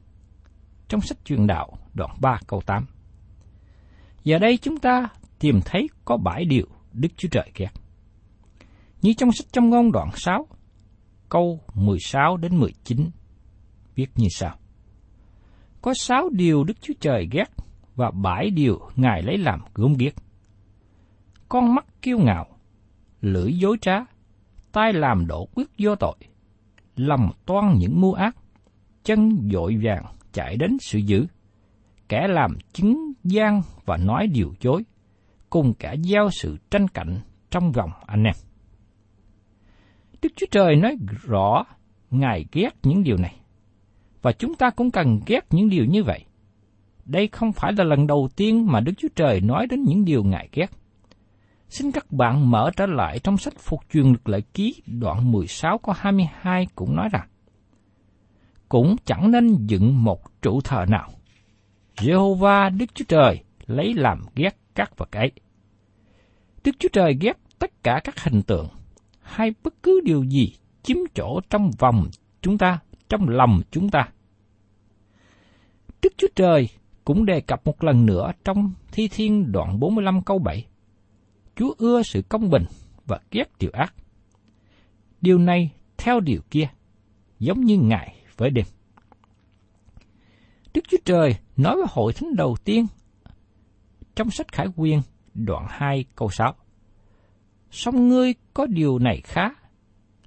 Trong 0.88 1.02
sách 1.02 1.18
truyền 1.26 1.48
đạo 1.48 1.78
đoạn 1.94 2.18
3 2.22 2.40
câu 2.48 2.62
8. 2.66 2.86
Giờ 4.24 4.40
đây 4.40 4.58
chúng 4.58 4.78
ta 4.78 5.10
tìm 5.40 5.60
thấy 5.66 5.88
có 6.06 6.18
bảy 6.18 6.46
điều 6.46 6.66
Đức 6.94 7.10
Chúa 7.18 7.28
Trời 7.32 7.52
ghét. 7.56 7.70
Như 9.02 9.14
trong 9.18 9.32
sách 9.32 9.48
trong 9.52 9.70
ngôn 9.70 9.92
đoạn 9.92 10.10
6, 10.16 10.48
câu 11.30 11.60
16 11.74 12.38
đến 12.38 12.56
19, 12.56 13.10
viết 13.96 14.08
như 14.16 14.28
sau. 14.32 14.56
Có 15.82 15.94
sáu 15.96 16.30
điều 16.30 16.64
Đức 16.64 16.82
Chúa 16.82 16.94
Trời 17.00 17.28
ghét 17.32 17.46
và 17.96 18.12
bảy 18.12 18.50
điều 18.50 18.80
Ngài 18.96 19.22
lấy 19.22 19.38
làm 19.38 19.60
gớm 19.74 19.94
ghiếc. 19.94 20.14
Con 21.50 21.76
mắt 21.76 21.86
kiêu 22.02 22.20
ngạo, 22.20 22.46
lưỡi 23.22 23.54
dối 23.54 23.78
trá, 23.82 23.96
tai 24.72 24.94
làm 24.94 25.28
đổ 25.28 25.48
quyết 25.56 25.68
vô 25.78 25.96
tội, 25.96 26.16
lòng 26.96 27.32
toan 27.46 27.78
những 27.78 28.02
mưu 28.02 28.14
ác, 28.14 28.36
chân 29.04 29.50
dội 29.52 29.78
vàng 29.84 30.06
chạy 30.34 30.58
đến 30.58 30.78
sự 30.82 31.00
dữ, 31.00 31.26
kẻ 32.10 32.28
làm 32.28 32.58
chứng 32.74 33.14
gian 33.24 33.62
và 33.86 33.98
nói 33.98 34.28
điều 34.28 34.54
dối, 34.62 34.84
cùng 35.50 35.74
cả 35.74 35.94
giao 35.94 36.30
sự 36.32 36.58
tranh 36.72 36.88
cạnh 36.88 37.20
trong 37.50 37.72
vòng 37.72 37.92
anh 38.08 38.24
em. 38.24 38.51
Đức 40.22 40.30
Chúa 40.36 40.46
Trời 40.52 40.76
nói 40.76 40.98
rõ, 41.24 41.66
Ngài 42.12 42.46
ghét 42.52 42.70
những 42.84 43.04
điều 43.04 43.18
này. 43.18 43.36
Và 44.22 44.32
chúng 44.32 44.56
ta 44.56 44.70
cũng 44.70 44.92
cần 44.92 45.20
ghét 45.26 45.46
những 45.50 45.70
điều 45.70 45.86
như 45.86 46.04
vậy. 46.04 46.26
Đây 47.06 47.28
không 47.28 47.52
phải 47.52 47.74
là 47.74 47.84
lần 47.84 48.08
đầu 48.08 48.30
tiên 48.36 48.68
mà 48.68 48.80
Đức 48.80 48.92
Chúa 48.98 49.08
Trời 49.16 49.42
nói 49.42 49.68
đến 49.68 49.84
những 49.84 50.06
điều 50.06 50.24
Ngài 50.24 50.50
ghét. 50.52 50.72
Xin 51.70 51.92
các 51.92 52.12
bạn 52.12 52.52
mở 52.52 52.72
trở 52.78 52.86
lại 52.86 53.20
trong 53.20 53.38
sách 53.38 53.54
Phục 53.60 53.80
truyền 53.94 54.06
lực 54.06 54.30
lợi 54.30 54.42
ký, 54.54 54.82
đoạn 54.86 55.32
16 55.32 55.78
có 55.78 55.94
22 55.98 56.68
cũng 56.76 56.96
nói 56.96 57.10
rằng, 57.12 57.28
Cũng 58.70 58.96
chẳng 59.06 59.32
nên 59.32 59.66
dựng 59.68 60.04
một 60.04 60.42
trụ 60.42 60.62
thờ 60.62 60.86
nào. 60.90 61.10
Jehovah 61.98 62.78
Đức 62.78 62.86
Chúa 62.94 63.06
Trời 63.08 63.44
lấy 63.66 63.94
làm 63.94 64.22
ghét 64.36 64.56
các 64.76 64.98
vật 64.98 65.12
ấy. 65.12 65.32
Đức 66.64 66.72
Chúa 66.80 66.90
Trời 66.94 67.18
ghét 67.22 67.38
tất 67.60 67.84
cả 67.84 68.02
các 68.04 68.24
hình 68.24 68.42
tượng 68.42 68.68
hay 69.22 69.54
bất 69.64 69.84
cứ 69.84 70.02
điều 70.04 70.24
gì 70.24 70.54
chiếm 70.84 70.98
chỗ 71.16 71.42
trong 71.50 71.72
vòng 71.80 72.10
chúng 72.42 72.58
ta, 72.58 72.80
trong 73.10 73.30
lòng 73.30 73.62
chúng 73.72 73.90
ta. 73.90 74.10
Đức 76.02 76.14
Chúa 76.18 76.28
Trời 76.36 76.70
cũng 77.06 77.26
đề 77.26 77.42
cập 77.42 77.66
một 77.66 77.84
lần 77.84 78.06
nữa 78.06 78.32
trong 78.44 78.74
Thi 78.92 79.08
Thiên 79.08 79.52
đoạn 79.52 79.80
45 79.80 80.22
câu 80.22 80.40
7. 80.40 80.66
Chúa 81.56 81.74
ưa 81.78 82.04
sự 82.04 82.22
công 82.30 82.50
bình 82.50 82.64
và 83.06 83.20
ghét 83.32 83.52
điều 83.60 83.72
ác. 83.74 83.94
Điều 85.22 85.38
này 85.38 85.72
theo 85.98 86.20
điều 86.20 86.42
kia, 86.52 86.70
giống 87.40 87.62
như 87.62 87.78
ngày 87.78 88.16
với 88.38 88.50
đêm. 88.50 88.66
Đức 90.74 90.82
Chúa 90.90 90.98
Trời 91.06 91.36
nói 91.58 91.76
với 91.76 91.86
hội 91.90 92.14
thánh 92.14 92.36
đầu 92.36 92.58
tiên 92.64 92.88
trong 94.16 94.32
sách 94.32 94.52
Khải 94.52 94.68
Quyên 94.76 95.00
đoạn 95.34 95.66
2 95.70 96.06
câu 96.16 96.30
6 96.30 96.56
song 97.72 98.08
ngươi 98.08 98.34
có 98.54 98.66
điều 98.66 99.00
này 99.00 99.22
khá, 99.24 99.50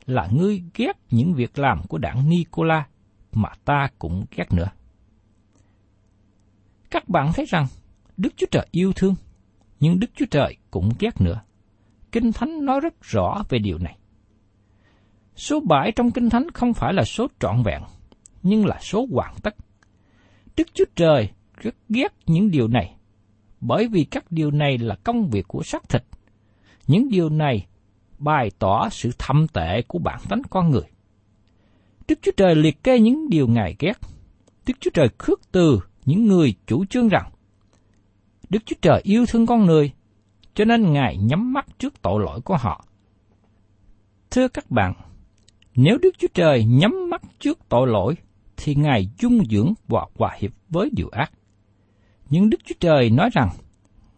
là 0.06 0.28
ngươi 0.32 0.62
ghét 0.74 0.92
những 1.10 1.34
việc 1.34 1.58
làm 1.58 1.82
của 1.88 1.98
đảng 1.98 2.28
Nicola 2.28 2.86
mà 3.32 3.48
ta 3.64 3.88
cũng 3.98 4.24
ghét 4.36 4.52
nữa. 4.52 4.68
Các 6.90 7.08
bạn 7.08 7.32
thấy 7.34 7.44
rằng 7.48 7.66
Đức 8.16 8.32
Chúa 8.36 8.46
Trời 8.50 8.66
yêu 8.70 8.92
thương, 8.92 9.14
nhưng 9.80 10.00
Đức 10.00 10.10
Chúa 10.14 10.26
Trời 10.30 10.56
cũng 10.70 10.88
ghét 10.98 11.20
nữa. 11.20 11.40
Kinh 12.12 12.32
Thánh 12.32 12.64
nói 12.64 12.80
rất 12.80 12.94
rõ 13.02 13.42
về 13.48 13.58
điều 13.58 13.78
này. 13.78 13.98
Số 15.36 15.60
bảy 15.60 15.92
trong 15.96 16.10
Kinh 16.10 16.30
Thánh 16.30 16.50
không 16.50 16.74
phải 16.74 16.92
là 16.92 17.04
số 17.04 17.26
trọn 17.40 17.62
vẹn, 17.62 17.82
nhưng 18.42 18.66
là 18.66 18.78
số 18.80 19.06
hoàn 19.12 19.34
tất. 19.42 19.54
Đức 20.56 20.68
Chúa 20.74 20.84
Trời 20.96 21.28
rất 21.56 21.74
ghét 21.88 22.14
những 22.26 22.50
điều 22.50 22.68
này, 22.68 22.94
bởi 23.60 23.88
vì 23.88 24.04
các 24.04 24.24
điều 24.30 24.50
này 24.50 24.78
là 24.78 24.94
công 25.04 25.28
việc 25.30 25.48
của 25.48 25.62
xác 25.62 25.88
thịt. 25.88 26.02
Những 26.86 27.08
điều 27.08 27.28
này 27.28 27.66
bày 28.18 28.50
tỏ 28.58 28.88
sự 28.88 29.10
thâm 29.18 29.48
tệ 29.48 29.82
của 29.82 29.98
bản 29.98 30.20
tánh 30.28 30.42
con 30.50 30.70
người. 30.70 30.90
Đức 32.08 32.18
Chúa 32.22 32.32
Trời 32.36 32.54
liệt 32.54 32.82
kê 32.82 32.98
những 32.98 33.28
điều 33.28 33.48
Ngài 33.48 33.76
ghét. 33.78 33.98
Đức 34.66 34.74
Chúa 34.80 34.90
Trời 34.94 35.08
khước 35.18 35.52
từ 35.52 35.80
những 36.04 36.26
người 36.26 36.54
chủ 36.66 36.84
trương 36.84 37.08
rằng 37.08 37.30
Đức 38.48 38.62
Chúa 38.66 38.76
Trời 38.82 39.00
yêu 39.04 39.26
thương 39.26 39.46
con 39.46 39.64
người, 39.66 39.92
cho 40.54 40.64
nên 40.64 40.92
Ngài 40.92 41.16
nhắm 41.16 41.52
mắt 41.52 41.66
trước 41.78 42.02
tội 42.02 42.22
lỗi 42.24 42.40
của 42.40 42.56
họ. 42.56 42.84
Thưa 44.30 44.48
các 44.48 44.70
bạn, 44.70 44.92
nếu 45.74 45.98
Đức 46.02 46.10
Chúa 46.18 46.28
Trời 46.34 46.64
nhắm 46.64 47.10
mắt 47.10 47.22
trước 47.38 47.58
tội 47.68 47.88
lỗi, 47.88 48.14
thì 48.56 48.74
Ngài 48.74 49.08
dung 49.18 49.44
dưỡng 49.50 49.74
và 49.88 50.06
hòa 50.14 50.36
hiệp 50.38 50.50
với 50.68 50.90
điều 50.92 51.08
ác. 51.08 51.32
Nhưng 52.30 52.50
Đức 52.50 52.60
Chúa 52.64 52.74
Trời 52.80 53.10
nói 53.10 53.30
rằng, 53.32 53.48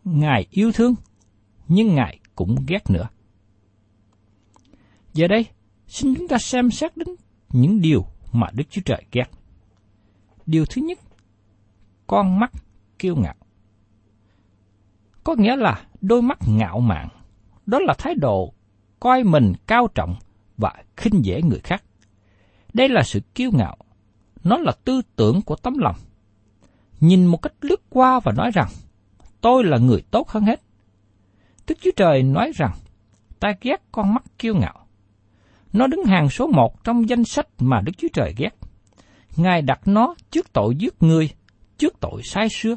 Ngài 0.04 0.46
yêu 0.50 0.72
thương, 0.72 0.94
nhưng 1.68 1.94
Ngài 1.94 2.18
cũng 2.36 2.56
ghét 2.66 2.90
nữa. 2.90 3.08
Giờ 5.14 5.28
đây, 5.28 5.46
xin 5.86 6.14
chúng 6.14 6.28
ta 6.28 6.38
xem 6.38 6.70
xét 6.70 6.96
đến 6.96 7.08
những 7.52 7.80
điều 7.80 8.06
mà 8.32 8.46
Đức 8.52 8.64
Chúa 8.70 8.80
Trời 8.84 9.04
ghét. 9.12 9.30
Điều 10.46 10.64
thứ 10.66 10.82
nhất, 10.82 10.98
con 12.06 12.40
mắt 12.40 12.52
kiêu 12.98 13.16
ngạo. 13.16 13.34
Có 15.24 15.34
nghĩa 15.38 15.56
là 15.56 15.86
đôi 16.00 16.22
mắt 16.22 16.38
ngạo 16.46 16.80
mạn, 16.80 17.08
đó 17.66 17.78
là 17.78 17.94
thái 17.98 18.14
độ 18.14 18.52
coi 19.00 19.24
mình 19.24 19.52
cao 19.66 19.88
trọng 19.94 20.16
và 20.56 20.74
khinh 20.96 21.24
dễ 21.24 21.42
người 21.42 21.60
khác. 21.64 21.84
Đây 22.74 22.88
là 22.88 23.02
sự 23.02 23.20
kiêu 23.34 23.50
ngạo, 23.54 23.76
nó 24.44 24.58
là 24.58 24.72
tư 24.84 25.02
tưởng 25.16 25.42
của 25.42 25.56
tấm 25.56 25.78
lòng. 25.78 25.96
Nhìn 27.00 27.26
một 27.26 27.42
cách 27.42 27.52
lướt 27.60 27.80
qua 27.90 28.20
và 28.20 28.32
nói 28.32 28.50
rằng, 28.54 28.68
tôi 29.40 29.64
là 29.64 29.78
người 29.78 30.02
tốt 30.10 30.28
hơn 30.28 30.44
hết. 30.44 30.60
Đức 31.66 31.78
Chúa 31.80 31.90
Trời 31.96 32.22
nói 32.22 32.52
rằng, 32.54 32.72
ta 33.40 33.52
ghét 33.60 33.82
con 33.92 34.14
mắt 34.14 34.24
kiêu 34.38 34.54
ngạo. 34.54 34.86
Nó 35.72 35.86
đứng 35.86 36.04
hàng 36.04 36.28
số 36.28 36.46
một 36.46 36.84
trong 36.84 37.08
danh 37.08 37.24
sách 37.24 37.46
mà 37.58 37.80
Đức 37.80 37.92
Chúa 37.98 38.08
Trời 38.12 38.34
ghét. 38.36 38.50
Ngài 39.36 39.62
đặt 39.62 39.80
nó 39.84 40.14
trước 40.30 40.52
tội 40.52 40.74
giết 40.76 41.02
người, 41.02 41.30
trước 41.78 42.00
tội 42.00 42.22
sai 42.24 42.48
xưa. 42.48 42.76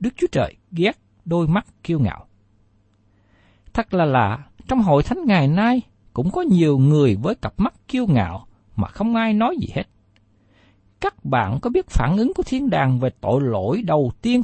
Đức 0.00 0.10
Chúa 0.16 0.26
Trời 0.32 0.56
ghét 0.72 0.98
đôi 1.24 1.48
mắt 1.48 1.66
kiêu 1.82 1.98
ngạo. 1.98 2.26
Thật 3.72 3.94
là 3.94 4.04
lạ, 4.04 4.38
trong 4.68 4.82
hội 4.82 5.02
thánh 5.02 5.18
ngày 5.26 5.48
nay 5.48 5.82
cũng 6.12 6.30
có 6.30 6.42
nhiều 6.42 6.78
người 6.78 7.16
với 7.22 7.34
cặp 7.34 7.54
mắt 7.56 7.74
kiêu 7.88 8.06
ngạo 8.06 8.46
mà 8.76 8.88
không 8.88 9.14
ai 9.16 9.34
nói 9.34 9.56
gì 9.60 9.68
hết. 9.74 9.84
Các 11.00 11.24
bạn 11.24 11.58
có 11.62 11.70
biết 11.70 11.86
phản 11.90 12.16
ứng 12.16 12.32
của 12.34 12.42
thiên 12.42 12.70
đàng 12.70 12.98
về 13.00 13.10
tội 13.20 13.40
lỗi 13.42 13.82
đầu 13.86 14.12
tiên 14.22 14.42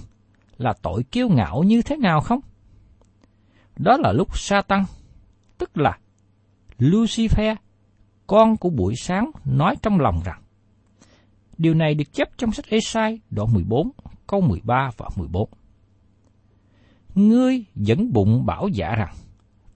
là 0.58 0.72
tội 0.82 1.02
kiêu 1.02 1.28
ngạo 1.28 1.62
như 1.62 1.82
thế 1.82 1.96
nào 1.96 2.20
không? 2.20 2.40
Đó 3.82 3.96
là 3.96 4.12
lúc 4.12 4.38
Satan, 4.38 4.84
tức 5.58 5.76
là 5.76 5.98
Lucifer, 6.78 7.56
con 8.26 8.56
của 8.56 8.70
buổi 8.70 8.94
sáng 8.96 9.30
nói 9.44 9.76
trong 9.82 10.00
lòng 10.00 10.20
rằng 10.24 10.42
Điều 11.58 11.74
này 11.74 11.94
được 11.94 12.12
chép 12.12 12.28
trong 12.36 12.52
sách 12.52 12.66
Esai 12.68 13.20
đoạn 13.30 13.52
14, 13.52 13.90
câu 14.26 14.40
13 14.40 14.90
và 14.96 15.08
14. 15.16 15.48
Ngươi 17.14 17.64
dẫn 17.74 18.12
bụng 18.12 18.46
bảo 18.46 18.68
giả 18.68 18.94
rằng, 18.96 19.14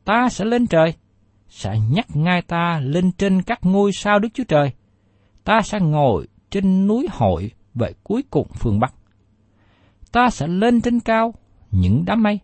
ta 0.05 0.29
sẽ 0.31 0.45
lên 0.45 0.67
trời, 0.67 0.95
sẽ 1.49 1.79
nhắc 1.91 2.07
ngay 2.17 2.43
ta 2.43 2.81
lên 2.83 3.13
trên 3.13 3.43
các 3.43 3.59
ngôi 3.63 3.93
sao 3.93 4.19
Đức 4.19 4.29
Chúa 4.35 4.45
Trời. 4.45 4.73
Ta 5.45 5.61
sẽ 5.63 5.81
ngồi 5.81 6.29
trên 6.51 6.87
núi 6.87 7.07
hội 7.11 7.51
về 7.75 7.93
cuối 8.03 8.25
cùng 8.31 8.49
phương 8.55 8.81
Bắc. 8.81 8.95
Ta 10.13 10.31
sẽ 10.31 10.47
lên 10.47 10.81
trên 10.81 11.01
cao 11.01 11.35
những 11.71 12.05
đám 12.07 12.23
mây 12.23 12.41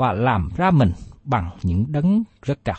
và 0.00 0.12
làm 0.12 0.48
ra 0.56 0.70
mình 0.70 0.92
bằng 1.24 1.50
những 1.62 1.92
đấng 1.92 2.22
rất 2.42 2.58
cao. 2.64 2.76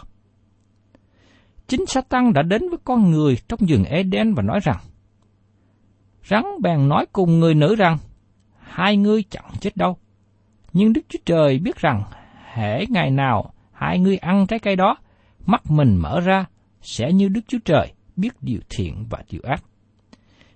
Chính 1.68 1.86
Satan 1.86 2.34
đã 2.34 2.42
đến 2.42 2.70
với 2.70 2.80
con 2.84 3.12
người 3.12 3.38
trong 3.48 3.60
rừng 3.68 3.84
Eden 3.84 4.34
và 4.34 4.44
nói 4.44 4.60
rằng, 4.64 4.78
Rắn 6.30 6.44
bèn 6.62 6.90
nói 6.90 7.06
cùng 7.12 7.40
người 7.40 7.54
nữ 7.54 7.76
rằng, 7.76 7.98
hai 8.60 8.98
ngươi 8.98 9.24
chẳng 9.30 9.52
chết 9.60 9.78
đâu. 9.78 9.98
Nhưng 10.74 10.94
Đức 10.94 11.02
Chúa 11.10 11.20
Trời 11.26 11.60
biết 11.60 11.76
rằng, 11.78 12.04
hễ 12.54 12.86
ngày 12.86 13.12
nào 13.12 13.54
hai 13.72 14.00
ngươi 14.00 14.18
ăn 14.18 14.48
trái 14.48 14.60
cây 14.60 14.76
đó, 14.76 14.98
mắt 15.46 15.72
mình 15.72 15.96
mở 15.96 16.20
ra, 16.20 16.46
sẽ 16.82 17.14
như 17.14 17.28
Đức 17.28 17.42
Chúa 17.48 17.60
Trời 17.66 17.94
biết 18.16 18.34
điều 18.42 18.60
thiện 18.70 19.06
và 19.10 19.24
điều 19.30 19.42
ác. 19.44 19.64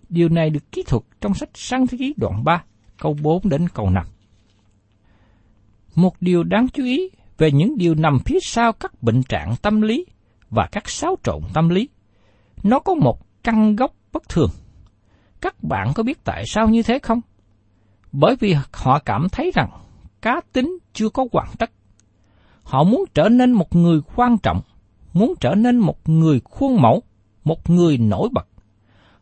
Điều 0.10 0.30
này 0.30 0.50
được 0.50 0.72
kỹ 0.72 0.84
thuật 0.88 1.04
trong 1.22 1.34
sách 1.34 1.50
Sáng 1.54 1.88
Thế 1.88 1.98
Ký 1.98 2.14
đoạn 2.18 2.44
3, 2.44 2.64
câu 2.98 3.16
4 3.22 3.50
đến 3.50 3.68
câu 3.74 3.90
5. 3.90 4.06
Một 5.96 6.16
điều 6.22 6.44
đáng 6.44 6.68
chú 6.74 6.84
ý 6.84 7.10
về 7.38 7.52
những 7.52 7.78
điều 7.78 7.96
nằm 7.96 8.20
phía 8.26 8.40
sau 8.42 8.74
các 8.74 9.04
bệnh 9.04 9.24
trạng 9.24 9.56
tâm 9.62 9.82
lý 9.82 10.06
và 10.50 10.68
các 10.72 10.90
xáo 10.90 11.16
trộn 11.24 11.42
tâm 11.54 11.70
lý. 11.70 11.90
Nó 12.64 12.80
có 12.80 12.94
một 12.94 13.44
căn 13.44 13.76
gốc 13.76 13.96
bất 14.14 14.30
thường. 14.30 14.50
Các 15.42 15.64
bạn 15.64 15.92
có 15.96 16.04
biết 16.04 16.24
tại 16.24 16.44
sao 16.48 16.70
như 16.70 16.84
thế 16.84 17.00
không? 17.00 17.22
Bởi 18.12 18.36
vì 18.40 18.56
họ 18.74 19.00
cảm 19.00 19.30
thấy 19.30 19.52
rằng 19.56 19.70
cá 20.22 20.42
tính 20.54 20.78
chưa 20.94 21.10
có 21.10 21.26
hoàn 21.32 21.48
tất. 21.58 21.72
Họ 22.64 22.84
muốn 22.84 23.06
trở 23.14 23.30
nên 23.30 23.52
một 23.52 23.76
người 23.76 24.02
quan 24.16 24.38
trọng, 24.38 24.62
muốn 25.14 25.34
trở 25.40 25.56
nên 25.56 25.78
một 25.78 26.10
người 26.10 26.42
khuôn 26.44 26.82
mẫu, 26.82 27.04
một 27.44 27.70
người 27.70 27.98
nổi 27.98 28.30
bật. 28.32 28.48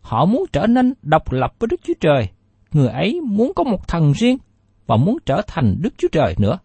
Họ 0.02 0.26
muốn 0.26 0.46
trở 0.54 0.68
nên 0.68 0.94
độc 1.02 1.32
lập 1.32 1.54
với 1.60 1.68
Đức 1.68 1.82
Chúa 1.84 1.94
Trời. 2.00 2.30
Người 2.72 2.88
ấy 2.88 3.22
muốn 3.22 3.52
có 3.56 3.64
một 3.64 3.88
thần 3.88 4.12
riêng 4.12 4.38
và 4.86 4.98
muốn 4.98 5.18
trở 5.26 5.42
thành 5.48 5.76
Đức 5.80 5.94
Chúa 5.98 6.08
Trời 6.12 6.36
nữa. 6.38 6.60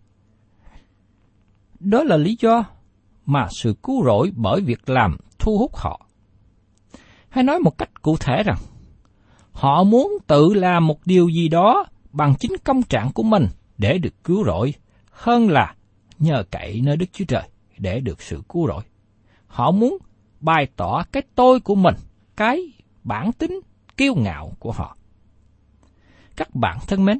Đó 1.81 2.03
là 2.03 2.17
lý 2.17 2.37
do 2.41 2.65
mà 3.27 3.49
sự 3.51 3.75
cứu 3.83 4.05
rỗi 4.05 4.33
bởi 4.37 4.61
việc 4.61 4.89
làm 4.89 5.17
thu 5.39 5.59
hút 5.59 5.77
họ. 5.77 6.07
Hay 7.29 7.45
nói 7.45 7.61
một 7.61 7.79
cách 7.79 8.03
cụ 8.03 8.17
thể 8.17 8.43
rằng, 8.43 8.59
họ 9.53 9.85
muốn 9.85 10.19
tự 10.27 10.55
làm 10.55 10.87
một 10.87 10.99
điều 11.05 11.29
gì 11.29 11.49
đó 11.49 11.87
bằng 12.13 12.35
chính 12.41 12.53
công 12.65 12.83
trạng 12.83 13.13
của 13.13 13.23
mình 13.23 13.47
để 13.79 13.99
được 13.99 14.25
cứu 14.25 14.45
rỗi, 14.45 14.75
hơn 15.11 15.51
là 15.51 15.75
nhờ 16.19 16.45
cậy 16.51 16.81
nơi 16.85 16.97
Đức 16.97 17.07
Chúa 17.13 17.25
Trời 17.29 17.43
để 17.79 18.01
được 18.01 18.23
sự 18.23 18.43
cứu 18.49 18.67
rỗi. 18.69 18.83
Họ 19.47 19.71
muốn 19.71 19.99
bày 20.41 20.67
tỏ 20.77 21.05
cái 21.13 21.23
tôi 21.35 21.61
của 21.61 21.75
mình, 21.75 21.95
cái 22.37 22.73
bản 23.05 23.33
tính 23.33 23.61
kiêu 23.97 24.15
ngạo 24.15 24.53
của 24.59 24.73
họ. 24.73 24.97
Các 26.37 26.55
bạn 26.55 26.79
thân 26.87 27.05
mến, 27.05 27.19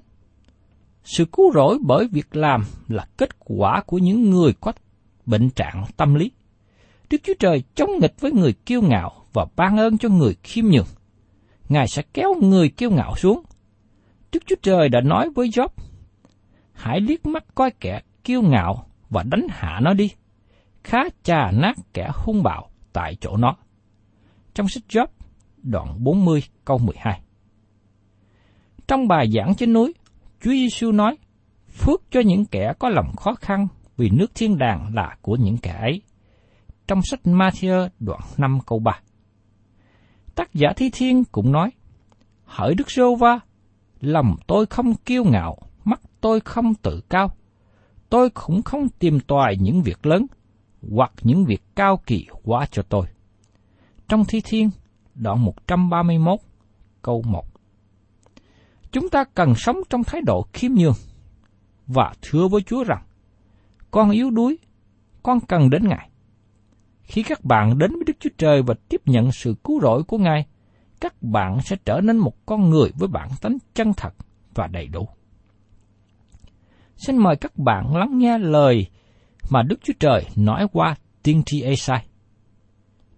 sự 1.09 1.25
cứu 1.25 1.53
rỗi 1.53 1.79
bởi 1.83 2.09
việc 2.13 2.37
làm 2.37 2.65
là 2.89 3.07
kết 3.17 3.29
quả 3.39 3.83
của 3.87 3.99
những 3.99 4.31
người 4.31 4.53
có 4.61 4.73
bệnh 5.27 5.51
trạng 5.51 5.85
tâm 5.97 6.15
lý. 6.15 6.31
Đức 7.11 7.19
Chúa 7.25 7.35
Trời 7.39 7.63
chống 7.75 7.91
nghịch 8.01 8.21
với 8.21 8.33
người 8.33 8.53
kiêu 8.53 8.83
ngạo 8.83 9.13
và 9.33 9.47
ban 9.57 9.77
ơn 9.77 9.99
cho 9.99 10.09
người 10.09 10.37
khiêm 10.43 10.65
nhường. 10.65 10.87
Ngài 11.69 11.89
sẽ 11.89 12.03
kéo 12.15 12.35
người 12.35 12.69
kiêu 12.69 12.91
ngạo 12.91 13.17
xuống. 13.17 13.43
Đức 14.33 14.43
Chúa 14.47 14.57
Trời 14.63 14.89
đã 14.89 15.01
nói 15.01 15.31
với 15.35 15.49
Job, 15.49 15.69
hãy 16.73 17.01
liếc 17.01 17.27
mắt 17.27 17.45
coi 17.55 17.71
kẻ 17.71 18.01
kiêu 18.25 18.43
ngạo 18.43 18.87
và 19.11 19.23
đánh 19.23 19.47
hạ 19.51 19.81
nó 19.83 19.95
đi. 19.95 20.11
Khá 20.85 20.99
trà 21.23 21.51
nát 21.51 21.77
kẻ 21.95 22.11
hung 22.15 22.43
bạo 22.43 22.71
tại 22.93 23.17
chỗ 23.21 23.37
nó. 23.37 23.57
Trong 24.55 24.69
sách 24.69 24.85
Job, 24.89 25.07
đoạn 25.63 26.05
40 26.05 26.43
câu 26.65 26.79
12. 26.79 27.21
Trong 28.89 29.09
bài 29.09 29.31
giảng 29.35 29.55
trên 29.55 29.73
núi, 29.73 29.95
Chúa 30.41 30.51
Giêsu 30.51 30.93
nói, 30.93 31.17
phước 31.73 32.03
cho 32.11 32.21
những 32.21 32.45
kẻ 32.45 32.73
có 32.79 32.89
lòng 32.89 33.17
khó 33.17 33.35
khăn 33.35 33.69
vì 33.97 34.11
nước 34.11 34.35
thiên 34.35 34.59
đàng 34.59 34.95
là 34.95 35.17
của 35.23 35.37
những 35.37 35.57
kẻ 35.57 35.79
ấy. 35.81 36.03
Trong 36.87 37.01
sách 37.03 37.21
Matthew 37.25 37.89
đoạn 38.01 38.21
5 38.37 38.59
câu 38.67 38.79
3. 38.79 39.01
Tác 40.35 40.55
giả 40.55 40.69
Thi 40.77 40.91
Thiên 40.93 41.25
cũng 41.25 41.53
nói, 41.53 41.71
Hỡi 42.45 42.75
Đức 42.75 42.91
Rô 42.91 43.15
Va, 43.15 43.41
lòng 44.01 44.37
tôi 44.47 44.67
không 44.67 44.95
kiêu 44.95 45.25
ngạo, 45.25 45.57
mắt 45.85 46.01
tôi 46.21 46.41
không 46.41 46.75
tự 46.75 47.01
cao. 47.09 47.31
Tôi 48.09 48.31
cũng 48.31 48.63
không 48.63 48.89
tìm 48.89 49.21
tòi 49.21 49.57
những 49.61 49.83
việc 49.83 50.07
lớn, 50.07 50.27
hoặc 50.91 51.13
những 51.23 51.45
việc 51.45 51.63
cao 51.77 52.01
kỳ 52.07 52.27
quá 52.43 52.67
cho 52.71 52.83
tôi. 52.83 53.07
Trong 54.09 54.25
Thi 54.25 54.41
Thiên, 54.45 54.71
đoạn 55.15 55.45
131, 55.45 56.39
câu 57.03 57.23
1. 57.27 57.58
Chúng 58.93 59.09
ta 59.09 59.25
cần 59.35 59.55
sống 59.55 59.77
trong 59.91 60.05
thái 60.05 60.21
độ 60.21 60.47
khiêm 60.53 60.73
nhường 60.75 60.95
và 61.87 62.13
thưa 62.23 62.49
với 62.49 62.63
Chúa 62.63 62.85
rằng, 62.85 63.03
con 63.91 64.11
yếu 64.11 64.31
đuối, 64.31 64.59
con 65.23 65.41
cần 65.41 65.71
đến 65.71 65.89
Ngài. 65.89 66.11
Khi 67.03 67.23
các 67.23 67.45
bạn 67.45 67.79
đến 67.79 67.93
với 67.93 68.05
Đức 68.07 68.17
Chúa 68.21 68.31
Trời 68.39 68.63
và 68.63 68.75
tiếp 68.89 69.01
nhận 69.07 69.33
sự 69.33 69.55
cứu 69.65 69.81
rỗi 69.81 70.03
của 70.03 70.19
Ngài, 70.19 70.47
các 71.01 71.23
bạn 71.23 71.59
sẽ 71.65 71.77
trở 71.85 72.01
nên 72.01 72.17
một 72.17 72.47
con 72.47 72.71
người 72.71 72.91
với 72.99 73.09
bản 73.09 73.29
tánh 73.41 73.59
chân 73.75 73.93
thật 73.97 74.15
và 74.55 74.67
đầy 74.67 74.87
đủ. 74.89 75.09
Xin 76.97 77.17
mời 77.17 77.37
các 77.37 77.59
bạn 77.59 77.97
lắng 77.97 78.19
nghe 78.19 78.39
lời 78.39 78.87
mà 79.51 79.63
Đức 79.63 79.77
Chúa 79.83 79.93
Trời 80.01 80.27
nói 80.37 80.67
qua 80.73 80.95
tiên 81.23 81.43
tri 81.47 81.63
Esai. 81.63 82.07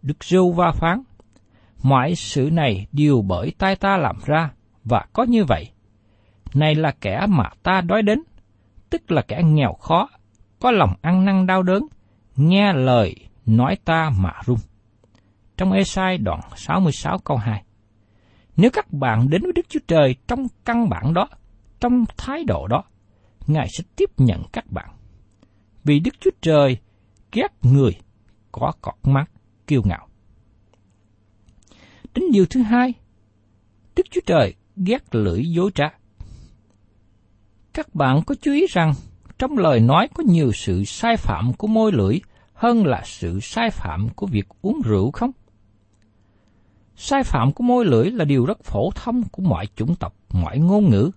Đức 0.02 0.24
Rêu 0.24 0.50
Va 0.50 0.72
phán, 0.72 1.02
mọi 1.82 2.14
sự 2.14 2.48
này 2.52 2.86
đều 2.92 3.22
bởi 3.22 3.52
tay 3.58 3.76
ta 3.76 3.96
làm 3.96 4.16
ra, 4.26 4.50
và 4.84 5.04
có 5.12 5.22
như 5.22 5.44
vậy. 5.44 5.70
này 6.54 6.74
là 6.74 6.92
kẻ 7.00 7.26
mà 7.28 7.44
ta 7.62 7.80
đói 7.80 8.02
đến, 8.02 8.22
tức 8.90 9.10
là 9.10 9.22
kẻ 9.22 9.42
nghèo 9.44 9.72
khó, 9.72 10.08
có 10.60 10.70
lòng 10.70 10.94
ăn 11.02 11.24
năn 11.24 11.46
đau 11.46 11.62
đớn, 11.62 11.82
nghe 12.36 12.72
lời 12.72 13.14
nói 13.46 13.76
ta 13.84 14.10
mà 14.18 14.32
run. 14.44 14.58
Trong 15.56 15.72
Esai 15.72 16.18
đoạn 16.18 16.40
66 16.56 17.18
câu 17.18 17.36
2 17.36 17.62
Nếu 18.56 18.70
các 18.70 18.92
bạn 18.92 19.30
đến 19.30 19.42
với 19.42 19.52
Đức 19.52 19.66
Chúa 19.68 19.80
Trời 19.86 20.16
trong 20.28 20.46
căn 20.64 20.88
bản 20.88 21.14
đó, 21.14 21.28
trong 21.80 22.04
thái 22.16 22.44
độ 22.44 22.66
đó, 22.66 22.84
Ngài 23.46 23.68
sẽ 23.68 23.84
tiếp 23.96 24.10
nhận 24.16 24.42
các 24.52 24.70
bạn. 24.70 24.90
Vì 25.84 26.00
Đức 26.00 26.14
Chúa 26.20 26.30
Trời 26.40 26.78
ghét 27.32 27.48
người 27.62 27.92
có 28.52 28.72
cọt 28.82 28.94
mắt 29.02 29.30
kiêu 29.66 29.82
ngạo. 29.84 30.08
Đến 32.14 32.24
điều 32.32 32.46
thứ 32.46 32.62
hai, 32.62 32.94
Đức 33.96 34.06
Chúa 34.10 34.20
Trời 34.26 34.54
ghét 34.84 35.14
lưỡi 35.14 35.42
dối 35.50 35.70
trá. 35.74 35.88
Các 37.72 37.94
bạn 37.94 38.22
có 38.26 38.34
chú 38.42 38.52
ý 38.52 38.66
rằng 38.70 38.92
trong 39.38 39.58
lời 39.58 39.80
nói 39.80 40.08
có 40.14 40.24
nhiều 40.26 40.52
sự 40.52 40.84
sai 40.84 41.16
phạm 41.16 41.52
của 41.52 41.66
môi 41.66 41.92
lưỡi 41.92 42.20
hơn 42.54 42.86
là 42.86 43.02
sự 43.04 43.40
sai 43.40 43.70
phạm 43.70 44.08
của 44.08 44.26
việc 44.26 44.48
uống 44.62 44.80
rượu 44.84 45.10
không? 45.10 45.30
Sai 46.96 47.22
phạm 47.22 47.52
của 47.52 47.64
môi 47.64 47.84
lưỡi 47.84 48.10
là 48.10 48.24
điều 48.24 48.46
rất 48.46 48.64
phổ 48.64 48.90
thông 48.94 49.22
của 49.32 49.42
mọi 49.42 49.66
chủng 49.76 49.94
tộc, 49.94 50.14
mọi 50.30 50.58
ngôn 50.58 50.90
ngữ. 50.90 51.10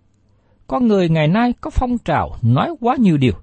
Con 0.67 0.87
người 0.87 1.09
ngày 1.09 1.27
nay 1.27 1.53
có 1.61 1.69
phong 1.69 1.97
trào 1.97 2.35
nói 2.41 2.75
quá 2.79 2.95
nhiều 2.99 3.17
điều, 3.17 3.33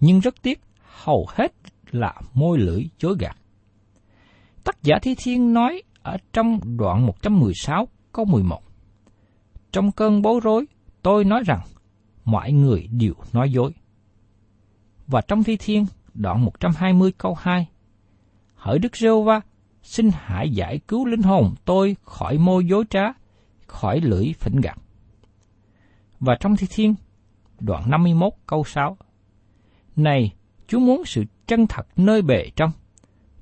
nhưng 0.00 0.20
rất 0.20 0.42
tiếc 0.42 0.60
hầu 0.80 1.26
hết 1.28 1.52
là 1.90 2.14
môi 2.34 2.58
lưỡi 2.58 2.84
dối 2.98 3.16
gạt. 3.18 3.36
Tác 4.64 4.82
giả 4.82 4.98
Thi 5.02 5.14
Thiên 5.18 5.54
nói 5.54 5.82
ở 6.02 6.16
trong 6.32 6.60
đoạn 6.78 7.06
116 7.06 7.88
câu 8.12 8.24
11. 8.24 8.69
Trong 9.72 9.92
cơn 9.92 10.22
bối 10.22 10.40
rối, 10.42 10.66
tôi 11.02 11.24
nói 11.24 11.42
rằng 11.46 11.60
mọi 12.24 12.52
người 12.52 12.88
đều 12.90 13.14
nói 13.32 13.52
dối. 13.52 13.72
Và 15.06 15.20
trong 15.20 15.44
Thi 15.44 15.56
Thiên, 15.56 15.86
đoạn 16.14 16.44
120 16.44 17.12
câu 17.18 17.34
2, 17.34 17.68
Hỡi 18.54 18.78
Đức 18.78 18.96
Rêu 18.96 19.22
Va, 19.22 19.40
xin 19.82 20.10
hãy 20.14 20.50
giải 20.50 20.80
cứu 20.88 21.06
linh 21.06 21.22
hồn 21.22 21.54
tôi 21.64 21.96
khỏi 22.02 22.38
môi 22.38 22.64
dối 22.64 22.84
trá, 22.90 23.02
khỏi 23.66 24.00
lưỡi 24.00 24.32
phỉnh 24.32 24.60
gạt. 24.60 24.78
Và 26.20 26.36
trong 26.40 26.56
Thi 26.56 26.66
Thiên, 26.70 26.94
đoạn 27.60 27.90
51 27.90 28.32
câu 28.46 28.64
6, 28.64 28.96
Này, 29.96 30.32
Chúa 30.68 30.78
muốn 30.78 31.04
sự 31.04 31.24
chân 31.46 31.66
thật 31.66 31.86
nơi 31.96 32.22
bề 32.22 32.50
trong. 32.56 32.70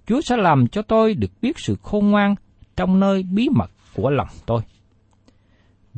Chúa 0.07 0.21
sẽ 0.21 0.37
làm 0.37 0.69
cho 0.69 0.83
tôi 0.83 1.15
được 1.15 1.31
biết 1.43 1.59
sự 1.59 1.77
khôn 1.83 2.11
ngoan 2.11 2.35
trong 2.77 3.01
nơi 3.01 3.23
bí 3.23 3.49
mật 3.49 3.71
của 3.95 4.11
lòng 4.11 4.29
tôi. 4.47 4.61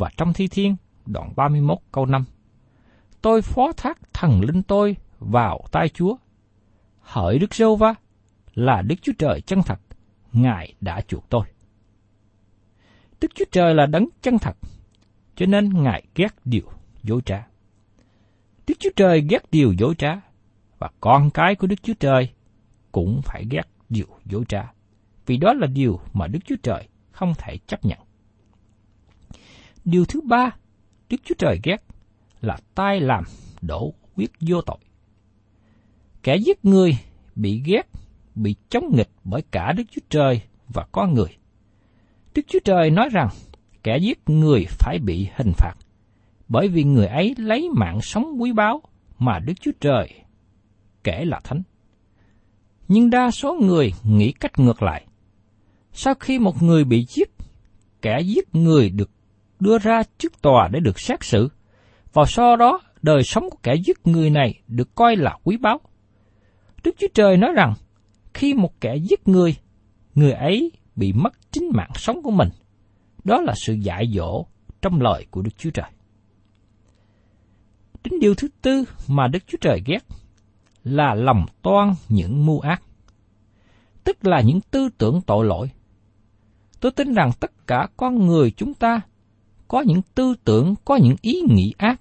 Và 0.01 0.11
trong 0.17 0.33
Thi 0.33 0.49
Thiên, 0.49 0.77
đoạn 1.07 1.33
31 1.37 1.79
câu 1.93 2.07
5, 2.07 2.25
Tôi 3.23 3.43
phó 3.43 3.73
thác 3.77 3.99
thần 4.13 4.41
linh 4.41 4.63
tôi 4.63 4.97
vào 5.19 5.61
tay 5.73 5.89
Chúa. 5.89 6.17
Hỡi 7.01 7.39
Đức 7.39 7.55
Sâu 7.55 7.77
Va, 7.77 7.95
là 8.55 8.83
Đức 8.83 8.95
Chúa 9.03 9.13
Trời 9.19 9.41
chân 9.41 9.63
thật, 9.63 9.81
Ngài 10.33 10.75
đã 10.81 11.01
chuộc 11.01 11.29
tôi. 11.29 11.45
Đức 13.21 13.29
Chúa 13.35 13.45
Trời 13.53 13.75
là 13.75 13.87
đấng 13.87 14.07
chân 14.23 14.39
thật, 14.39 14.57
cho 15.37 15.47
nên 15.47 15.83
Ngài 15.83 16.05
ghét 16.15 16.35
điều 16.45 16.71
dối 17.03 17.21
trá. 17.25 17.47
Đức 18.67 18.75
Chúa 18.79 18.91
Trời 18.97 19.27
ghét 19.31 19.51
điều 19.51 19.73
dối 19.73 19.95
trá, 19.99 20.21
và 20.79 20.91
con 21.01 21.31
cái 21.31 21.55
của 21.55 21.67
Đức 21.67 21.83
Chúa 21.83 21.95
Trời 22.01 22.31
cũng 22.93 23.21
phải 23.25 23.45
ghét 23.51 23.69
điều 23.89 24.09
dối 24.25 24.45
trá, 24.49 24.73
vì 25.27 25.37
đó 25.37 25.53
là 25.53 25.67
điều 25.67 26.01
mà 26.13 26.27
Đức 26.27 26.41
Chúa 26.45 26.57
Trời 26.63 26.89
không 27.13 27.35
thể 27.39 27.59
chấp 27.67 27.85
nhận. 27.85 27.99
Điều 29.85 30.05
thứ 30.05 30.21
ba, 30.21 30.51
Đức 31.09 31.17
Chúa 31.25 31.35
Trời 31.39 31.61
ghét 31.63 31.85
là 32.41 32.59
tai 32.75 33.01
làm 33.01 33.25
đổ 33.63 33.95
quyết 34.17 34.31
vô 34.41 34.61
tội. 34.63 34.79
Kẻ 36.23 36.37
giết 36.37 36.65
người 36.65 36.99
bị 37.35 37.63
ghét, 37.65 37.83
bị 38.35 38.55
chống 38.69 38.97
nghịch 38.97 39.11
bởi 39.25 39.43
cả 39.51 39.73
Đức 39.77 39.85
Chúa 39.91 40.03
Trời 40.09 40.41
và 40.69 40.87
con 40.93 41.15
người. 41.15 41.37
Đức 42.35 42.43
Chúa 42.49 42.59
Trời 42.65 42.91
nói 42.91 43.09
rằng 43.09 43.29
kẻ 43.83 43.99
giết 43.99 44.19
người 44.27 44.65
phải 44.69 44.99
bị 44.99 45.29
hình 45.37 45.53
phạt, 45.57 45.75
bởi 46.49 46.69
vì 46.69 46.85
người 46.85 47.07
ấy 47.07 47.35
lấy 47.39 47.69
mạng 47.77 48.01
sống 48.03 48.43
quý 48.43 48.53
báu 48.53 48.83
mà 49.19 49.39
Đức 49.39 49.55
Chúa 49.61 49.73
Trời 49.81 50.15
kể 51.05 51.25
là 51.25 51.41
thánh. 51.45 51.63
Nhưng 52.89 53.11
đa 53.11 53.31
số 53.31 53.55
người 53.55 53.93
nghĩ 54.05 54.33
cách 54.33 54.59
ngược 54.59 54.83
lại. 54.83 55.07
Sau 55.93 56.15
khi 56.15 56.39
một 56.39 56.63
người 56.63 56.85
bị 56.85 57.05
giết, 57.09 57.31
kẻ 58.03 58.21
giết 58.21 58.55
người 58.55 58.91
được 58.91 59.11
đưa 59.61 59.79
ra 59.79 60.03
trước 60.19 60.43
tòa 60.43 60.69
để 60.73 60.81
được 60.81 61.01
xét 61.01 61.25
xử, 61.25 61.49
và 62.13 62.25
sau 62.25 62.57
đó 62.57 62.81
đời 63.03 63.23
sống 63.23 63.51
của 63.51 63.59
kẻ 63.63 63.75
giết 63.85 64.07
người 64.07 64.31
này 64.31 64.61
được 64.69 64.95
coi 64.95 65.17
là 65.17 65.39
quý 65.45 65.57
báu. 65.57 65.81
Đức 66.85 66.95
Chúa 66.99 67.09
Trời 67.15 67.37
nói 67.37 67.53
rằng, 67.55 67.75
khi 68.35 68.55
một 68.55 68.81
kẻ 68.81 68.97
giết 68.97 69.29
người, 69.29 69.57
người 70.15 70.33
ấy 70.33 70.73
bị 70.97 71.13
mất 71.13 71.33
chính 71.51 71.71
mạng 71.75 71.91
sống 71.95 72.23
của 72.23 72.31
mình. 72.31 72.49
Đó 73.25 73.41
là 73.41 73.55
sự 73.57 73.73
dạy 73.73 74.07
dỗ 74.15 74.47
trong 74.83 75.01
lời 75.01 75.27
của 75.31 75.43
Đức 75.43 75.51
Chúa 75.59 75.71
Trời. 75.71 75.91
Đến 78.05 78.21
điều 78.21 78.35
thứ 78.35 78.49
tư 78.63 78.85
mà 79.09 79.27
Đức 79.27 79.39
Chúa 79.47 79.59
Trời 79.61 79.83
ghét 79.87 80.05
là 80.85 81.15
lòng 81.15 81.47
toan 81.63 81.95
những 82.09 82.47
mưu 82.47 82.61
ác, 82.61 82.83
tức 84.05 84.27
là 84.27 84.41
những 84.41 84.61
tư 84.61 84.89
tưởng 84.99 85.21
tội 85.27 85.47
lỗi. 85.47 85.71
Tôi 86.81 86.93
tin 86.93 87.15
rằng 87.15 87.31
tất 87.41 87.67
cả 87.67 87.89
con 87.97 88.27
người 88.27 88.51
chúng 88.51 88.75
ta 88.75 89.01
có 89.71 89.81
những 89.81 90.03
tư 90.15 90.35
tưởng, 90.45 90.75
có 90.85 90.97
những 90.97 91.17
ý 91.23 91.43
nghĩ 91.49 91.75
ác. 91.79 92.01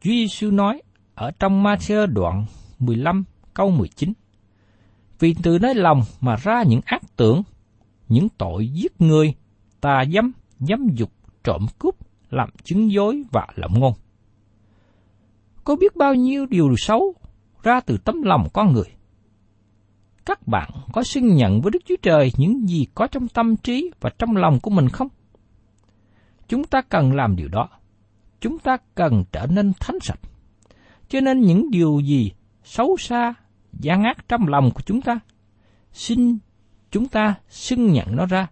Chúa 0.00 0.10
Giêsu 0.10 0.50
nói 0.50 0.82
ở 1.14 1.30
trong 1.30 1.64
Matthew 1.64 2.06
đoạn 2.06 2.44
15 2.78 3.24
câu 3.54 3.70
19. 3.70 4.12
Vì 5.18 5.34
từ 5.42 5.58
nơi 5.58 5.74
lòng 5.74 6.02
mà 6.20 6.36
ra 6.36 6.62
những 6.62 6.80
ác 6.84 7.02
tưởng, 7.16 7.42
những 8.08 8.28
tội 8.38 8.68
giết 8.68 9.00
người, 9.00 9.34
tà 9.80 10.04
dâm, 10.14 10.32
dâm 10.58 10.88
dục, 10.94 11.10
trộm 11.44 11.66
cướp, 11.78 11.94
làm 12.30 12.48
chứng 12.64 12.92
dối 12.92 13.22
và 13.30 13.46
lộng 13.54 13.80
ngôn. 13.80 13.92
Có 15.64 15.76
biết 15.76 15.96
bao 15.96 16.14
nhiêu 16.14 16.46
điều 16.46 16.74
xấu 16.76 17.14
ra 17.62 17.80
từ 17.80 17.96
tấm 18.04 18.22
lòng 18.22 18.48
con 18.52 18.72
người. 18.72 18.88
Các 20.26 20.48
bạn 20.48 20.70
có 20.92 21.02
xưng 21.02 21.34
nhận 21.34 21.60
với 21.60 21.70
Đức 21.70 21.82
Chúa 21.84 21.96
Trời 22.02 22.32
những 22.36 22.68
gì 22.68 22.86
có 22.94 23.06
trong 23.06 23.28
tâm 23.28 23.56
trí 23.56 23.90
và 24.00 24.10
trong 24.18 24.36
lòng 24.36 24.60
của 24.60 24.70
mình 24.70 24.88
không? 24.88 25.08
Chúng 26.52 26.64
ta 26.64 26.82
cần 26.82 27.12
làm 27.12 27.36
điều 27.36 27.48
đó. 27.48 27.68
Chúng 28.40 28.58
ta 28.58 28.76
cần 28.94 29.24
trở 29.32 29.46
nên 29.46 29.72
thánh 29.80 30.00
sạch. 30.00 30.20
Cho 31.08 31.20
nên 31.20 31.40
những 31.40 31.70
điều 31.70 32.00
gì 32.00 32.32
xấu 32.64 32.96
xa, 32.96 33.34
gian 33.72 34.02
ác 34.02 34.28
trong 34.28 34.48
lòng 34.48 34.70
của 34.74 34.80
chúng 34.86 35.00
ta, 35.00 35.20
xin 35.92 36.38
chúng 36.90 37.08
ta 37.08 37.34
xưng 37.48 37.92
nhận 37.92 38.16
nó 38.16 38.26
ra, 38.26 38.46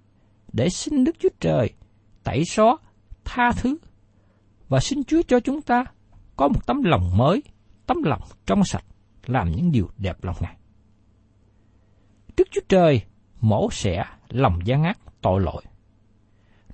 để 0.53 0.69
xin 0.69 1.05
Đức 1.05 1.17
Chúa 1.19 1.29
Trời 1.41 1.71
tẩy 2.25 2.45
xóa, 2.45 2.77
tha 3.25 3.53
thứ, 3.53 3.77
và 4.69 4.81
xin 4.81 5.05
Chúa 5.05 5.23
cho 5.29 5.41
chúng 5.41 5.63
ta 5.63 5.85
có 6.37 6.49
một 6.49 6.67
tấm 6.67 6.83
lòng 6.83 7.17
mới, 7.17 7.43
tấm 7.87 8.03
lòng 8.03 8.23
trong 8.47 8.65
sạch, 8.65 8.85
làm 9.27 9.51
những 9.51 9.73
điều 9.73 9.89
đẹp 9.99 10.25
lòng 10.25 10.37
Ngài. 10.41 10.57
Đức 12.37 12.49
Chúa 12.51 12.63
Trời 12.69 13.03
mổ 13.41 13.71
xẻ 13.71 14.05
lòng 14.29 14.59
gian 14.65 14.85
ác 14.85 14.99
tội 15.21 15.41
lỗi. 15.41 15.63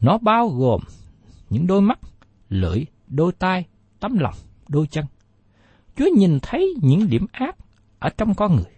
Nó 0.01 0.19
bao 0.19 0.49
gồm 0.49 0.81
những 1.51 1.67
đôi 1.67 1.81
mắt, 1.81 1.99
lưỡi, 2.49 2.85
đôi 3.07 3.33
tai, 3.33 3.67
tấm 4.01 4.19
lòng, 4.19 4.35
đôi 4.69 4.87
chân. 4.87 5.05
Chúa 5.97 6.09
nhìn 6.17 6.39
thấy 6.43 6.75
những 6.83 7.09
điểm 7.09 7.27
ác 7.33 7.57
ở 7.99 8.09
trong 8.19 8.35
con 8.35 8.57
người. 8.57 8.75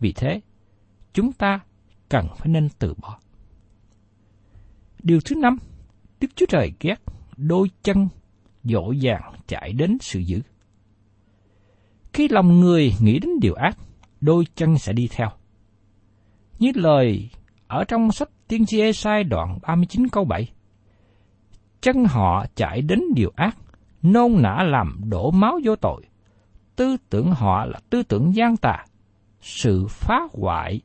Vì 0.00 0.12
thế, 0.12 0.40
chúng 1.12 1.32
ta 1.32 1.60
cần 2.08 2.26
phải 2.36 2.48
nên 2.48 2.68
từ 2.78 2.94
bỏ. 2.94 3.18
Điều 5.02 5.20
thứ 5.24 5.36
năm, 5.36 5.58
Đức 6.20 6.28
Chúa 6.36 6.46
Trời 6.48 6.72
ghét 6.80 6.96
đôi 7.36 7.70
chân 7.82 8.08
dỗ 8.64 8.92
dàng 8.92 9.34
chạy 9.46 9.72
đến 9.72 9.98
sự 10.00 10.18
dữ. 10.20 10.40
Khi 12.12 12.28
lòng 12.28 12.60
người 12.60 12.92
nghĩ 13.00 13.18
đến 13.18 13.30
điều 13.40 13.54
ác, 13.54 13.78
đôi 14.20 14.46
chân 14.54 14.78
sẽ 14.78 14.92
đi 14.92 15.08
theo. 15.10 15.28
Như 16.58 16.72
lời 16.74 17.30
ở 17.66 17.84
trong 17.84 18.12
sách 18.12 18.28
Tiên 18.48 18.66
tri 18.66 18.80
Esai 18.80 19.24
đoạn 19.24 19.58
39 19.62 20.08
câu 20.08 20.24
7. 20.24 20.48
Chân 21.86 22.04
họ 22.04 22.46
chạy 22.54 22.82
đến 22.82 23.02
điều 23.14 23.32
ác, 23.36 23.56
nôn 24.02 24.42
nã 24.42 24.62
làm 24.62 25.00
đổ 25.08 25.30
máu 25.30 25.58
vô 25.64 25.76
tội. 25.76 26.02
Tư 26.76 26.96
tưởng 27.10 27.30
họ 27.32 27.66
là 27.66 27.80
tư 27.90 28.02
tưởng 28.02 28.34
gian 28.34 28.56
tà, 28.56 28.84
sự 29.40 29.86
phá 29.88 30.20
hoại, 30.32 30.80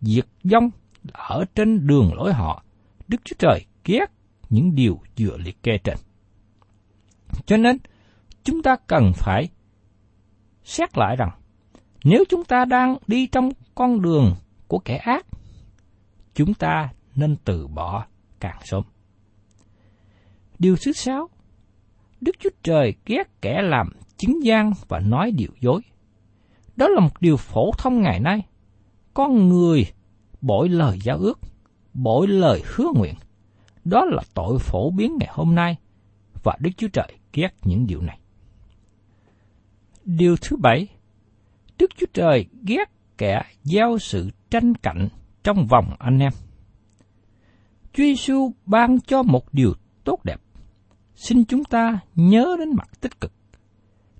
diệt 0.00 0.26
vong 0.44 0.70
ở 1.12 1.44
trên 1.54 1.86
đường 1.86 2.14
lối 2.14 2.32
họ. 2.32 2.64
Đức 3.08 3.16
Chúa 3.24 3.36
Trời 3.38 3.64
ghét 3.84 4.06
những 4.50 4.74
điều 4.74 5.00
vừa 5.18 5.36
liệt 5.36 5.62
kê 5.62 5.78
trên. 5.78 5.96
Cho 7.46 7.56
nên, 7.56 7.78
chúng 8.44 8.62
ta 8.62 8.76
cần 8.86 9.12
phải 9.14 9.48
xét 10.64 10.98
lại 10.98 11.16
rằng 11.16 11.30
nếu 12.04 12.24
chúng 12.28 12.44
ta 12.44 12.64
đang 12.64 12.96
đi 13.06 13.26
trong 13.26 13.50
con 13.74 14.02
đường 14.02 14.34
của 14.68 14.78
kẻ 14.78 14.96
ác, 14.96 15.26
chúng 16.34 16.54
ta 16.54 16.92
nên 17.14 17.36
từ 17.44 17.66
bỏ 17.66 18.06
càng 18.40 18.58
sớm. 18.64 18.82
Điều 20.62 20.76
thứ 20.84 20.92
sáu, 20.92 21.28
Đức 22.20 22.32
Chúa 22.38 22.50
Trời 22.62 22.94
ghét 23.06 23.40
kẻ 23.40 23.62
làm 23.62 23.92
chứng 24.16 24.44
gian 24.44 24.72
và 24.88 25.00
nói 25.00 25.30
điều 25.30 25.50
dối. 25.60 25.80
Đó 26.76 26.88
là 26.88 27.00
một 27.00 27.20
điều 27.20 27.36
phổ 27.36 27.70
thông 27.78 28.02
ngày 28.02 28.20
nay. 28.20 28.46
Con 29.14 29.48
người 29.48 29.86
bội 30.40 30.68
lời 30.68 30.98
giao 31.02 31.18
ước, 31.18 31.40
bội 31.94 32.28
lời 32.28 32.62
hứa 32.74 32.86
nguyện. 32.94 33.14
Đó 33.84 34.04
là 34.04 34.22
tội 34.34 34.58
phổ 34.58 34.90
biến 34.90 35.16
ngày 35.20 35.28
hôm 35.32 35.54
nay 35.54 35.76
và 36.42 36.56
Đức 36.60 36.70
Chúa 36.76 36.88
Trời 36.88 37.08
ghét 37.32 37.50
những 37.64 37.86
điều 37.86 38.00
này. 38.00 38.18
Điều 40.04 40.36
thứ 40.36 40.56
bảy, 40.56 40.88
Đức 41.78 41.90
Chúa 41.96 42.06
Trời 42.12 42.46
ghét 42.66 42.90
kẻ 43.18 43.42
giao 43.64 43.98
sự 43.98 44.30
tranh 44.50 44.74
cạnh 44.74 45.08
trong 45.42 45.66
vòng 45.66 45.96
anh 45.98 46.18
em. 46.18 46.32
Chúa 47.92 48.04
Giêsu 48.04 48.52
ban 48.66 49.00
cho 49.00 49.22
một 49.22 49.54
điều 49.54 49.72
tốt 50.04 50.24
đẹp. 50.24 50.40
Xin 51.22 51.44
chúng 51.44 51.64
ta 51.64 51.98
nhớ 52.14 52.56
đến 52.58 52.68
mặt 52.76 52.88
tích 53.00 53.20
cực. 53.20 53.32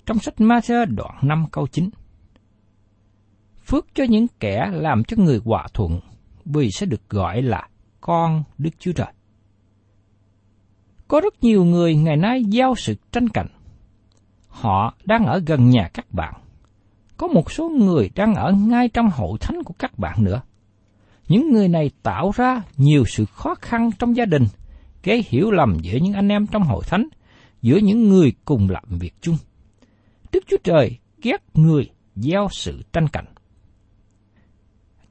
Trong 0.07 0.19
sách 0.19 0.41
Ma-thơ 0.41 0.85
đoạn 0.85 1.15
5 1.23 1.47
câu 1.53 1.67
9. 1.67 1.91
Phước 3.65 3.87
cho 3.95 4.05
những 4.09 4.27
kẻ 4.41 4.71
làm 4.73 5.05
cho 5.05 5.17
người 5.17 5.41
hòa 5.45 5.67
thuận, 5.75 6.01
vì 6.45 6.71
sẽ 6.71 6.87
được 6.87 7.09
gọi 7.09 7.43
là 7.43 7.69
con 8.01 8.45
Đức 8.59 8.71
Chúa 8.79 8.93
Trời. 8.93 9.13
Có 11.09 11.21
rất 11.21 11.45
nhiều 11.45 11.65
người 11.65 11.95
ngày 11.95 12.17
nay 12.17 12.45
giao 12.45 12.75
sự 12.75 12.95
tranh 13.13 13.29
cạnh. 13.29 13.49
Họ 14.49 14.95
đang 15.05 15.27
ở 15.27 15.41
gần 15.47 15.71
nhà 15.71 15.89
các 15.95 16.13
bạn. 16.13 16.35
Có 17.17 17.27
một 17.27 17.53
số 17.53 17.69
người 17.69 18.11
đang 18.15 18.35
ở 18.35 18.53
ngay 18.53 18.89
trong 18.89 19.11
hội 19.11 19.39
thánh 19.41 19.63
của 19.63 19.75
các 19.79 19.99
bạn 19.99 20.25
nữa. 20.25 20.43
Những 21.29 21.53
người 21.53 21.69
này 21.69 21.91
tạo 22.03 22.31
ra 22.35 22.63
nhiều 22.77 23.05
sự 23.07 23.25
khó 23.25 23.55
khăn 23.55 23.91
trong 23.99 24.17
gia 24.17 24.25
đình, 24.25 24.47
gây 25.03 25.25
hiểu 25.29 25.51
lầm 25.51 25.77
giữa 25.83 25.99
những 26.03 26.13
anh 26.13 26.29
em 26.29 26.47
trong 26.47 26.63
hội 26.63 26.85
thánh, 26.87 27.09
giữa 27.63 27.77
những 27.77 28.09
người 28.09 28.33
cùng 28.45 28.71
làm 28.71 28.85
việc 28.89 29.15
chung. 29.21 29.37
Đức 30.33 30.45
Chúa 30.47 30.57
Trời 30.65 30.99
ghét 31.23 31.43
người 31.55 31.91
gieo 32.15 32.49
sự 32.51 32.83
tranh 32.93 33.09
cạnh. 33.09 33.27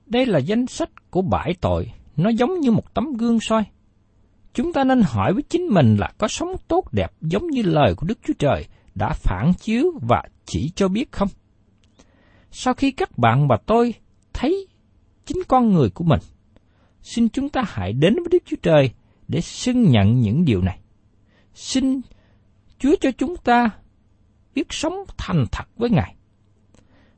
Đây 0.05 0.25
là 0.25 0.39
danh 0.39 0.67
sách 0.67 1.11
của 1.11 1.21
bãi 1.21 1.53
tội, 1.61 1.91
nó 2.17 2.29
giống 2.29 2.59
như 2.59 2.71
một 2.71 2.93
tấm 2.93 3.13
gương 3.13 3.39
soi. 3.39 3.63
Chúng 4.53 4.73
ta 4.73 4.83
nên 4.83 5.01
hỏi 5.01 5.33
với 5.33 5.43
chính 5.49 5.67
mình 5.67 5.95
là 5.95 6.11
có 6.17 6.27
sống 6.27 6.55
tốt 6.67 6.93
đẹp 6.93 7.11
giống 7.21 7.47
như 7.47 7.61
lời 7.61 7.95
của 7.95 8.07
Đức 8.07 8.19
Chúa 8.27 8.33
Trời 8.39 8.65
đã 8.95 9.13
phản 9.13 9.53
chiếu 9.53 9.85
và 10.01 10.23
chỉ 10.45 10.71
cho 10.75 10.87
biết 10.87 11.11
không? 11.11 11.27
Sau 12.51 12.73
khi 12.73 12.91
các 12.91 13.17
bạn 13.17 13.47
và 13.47 13.57
tôi 13.65 13.93
thấy 14.33 14.67
chính 15.25 15.37
con 15.47 15.73
người 15.73 15.89
của 15.89 16.03
mình, 16.03 16.19
xin 17.01 17.29
chúng 17.29 17.49
ta 17.49 17.63
hãy 17.67 17.93
đến 17.93 18.15
với 18.15 18.27
Đức 18.31 18.43
Chúa 18.45 18.57
Trời 18.61 18.91
để 19.31 19.41
xưng 19.41 19.83
nhận 19.83 20.19
những 20.19 20.45
điều 20.45 20.61
này. 20.61 20.79
Xin 21.53 22.01
Chúa 22.79 22.95
cho 23.01 23.11
chúng 23.17 23.37
ta 23.37 23.69
biết 24.55 24.67
sống 24.69 24.93
thành 25.17 25.45
thật 25.51 25.63
với 25.77 25.89
Ngài 25.89 26.15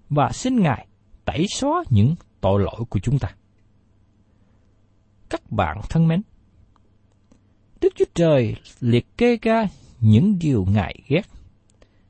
và 0.09 0.29
xin 0.33 0.59
Ngài 0.59 0.87
tẩy 1.25 1.45
xóa 1.47 1.83
những 1.89 2.15
tội 2.41 2.61
lỗi 2.61 2.85
của 2.89 2.99
chúng 2.99 3.19
ta. 3.19 3.35
Các 5.29 5.51
bạn 5.51 5.81
thân 5.89 6.07
mến, 6.07 6.21
Đức 7.81 7.93
Chúa 7.95 8.05
Trời 8.13 8.55
liệt 8.79 9.17
kê 9.17 9.37
ra 9.41 9.67
những 9.99 10.39
điều 10.39 10.65
Ngài 10.69 10.95
ghét, 11.07 11.27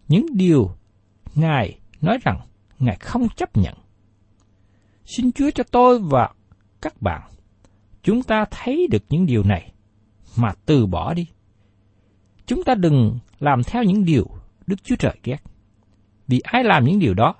những 0.08 0.26
điều 0.34 0.72
Ngài 1.36 1.80
nói 2.02 2.18
rằng 2.24 2.40
Ngài 2.80 2.96
không 2.96 3.28
chấp 3.36 3.58
nhận. 3.58 3.76
Xin 5.06 5.32
Chúa 5.32 5.50
cho 5.56 5.64
tôi 5.72 6.00
và 6.00 6.34
các 6.82 7.02
bạn, 7.02 7.22
chúng 8.04 8.24
ta 8.24 8.46
thấy 8.52 8.88
được 8.92 9.04
những 9.10 9.26
điều 9.26 9.44
này 9.44 9.74
mà 10.38 10.52
từ 10.66 10.86
bỏ 10.86 11.14
đi. 11.14 11.28
Chúng 12.46 12.64
ta 12.64 12.76
đừng 12.76 13.20
làm 13.40 13.64
theo 13.64 13.84
những 13.84 14.06
điều 14.06 14.28
Đức 14.68 14.84
Chúa 14.84 14.96
Trời 14.96 15.20
ghét. 15.24 15.38
Vì 16.28 16.40
ai 16.44 16.64
làm 16.64 16.86
những 16.86 17.00
điều 17.00 17.14
đó, 17.14 17.36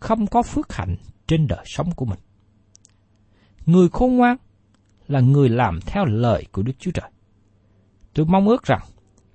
không 0.00 0.26
có 0.26 0.42
phước 0.42 0.72
hạnh 0.72 0.96
trên 1.26 1.46
đời 1.46 1.64
sống 1.64 1.90
của 1.96 2.04
mình. 2.04 2.18
Người 3.66 3.88
khôn 3.88 4.16
ngoan 4.16 4.36
là 5.08 5.20
người 5.20 5.48
làm 5.48 5.80
theo 5.86 6.04
lời 6.04 6.46
của 6.52 6.62
Đức 6.62 6.72
Chúa 6.78 6.90
Trời. 6.90 7.10
Tôi 8.14 8.26
mong 8.26 8.48
ước 8.48 8.62
rằng 8.64 8.80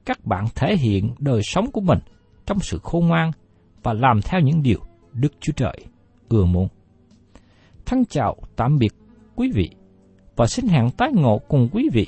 các 0.06 0.26
bạn 0.26 0.46
thể 0.56 0.78
hiện 0.78 1.14
đời 1.20 1.42
sống 1.44 1.72
của 1.72 1.82
mình 1.82 2.00
trong 2.46 2.60
sự 2.60 2.80
khôn 2.84 3.08
ngoan 3.08 3.32
và 3.84 3.94
làm 3.94 4.22
theo 4.22 4.42
những 4.42 4.64
điều 4.64 4.80
Đức 5.14 5.34
Chúa 5.40 5.54
Trời 5.54 5.78
ưa 6.30 6.46
muốn. 6.46 6.68
Thân 7.86 8.06
chào 8.06 8.36
tạm 8.56 8.78
biệt 8.78 8.94
quý 9.36 9.52
vị 9.54 9.70
và 10.36 10.48
xin 10.48 10.68
hẹn 10.68 10.90
tái 10.98 11.10
ngộ 11.14 11.42
cùng 11.48 11.70
quý 11.72 11.90
vị 11.94 12.08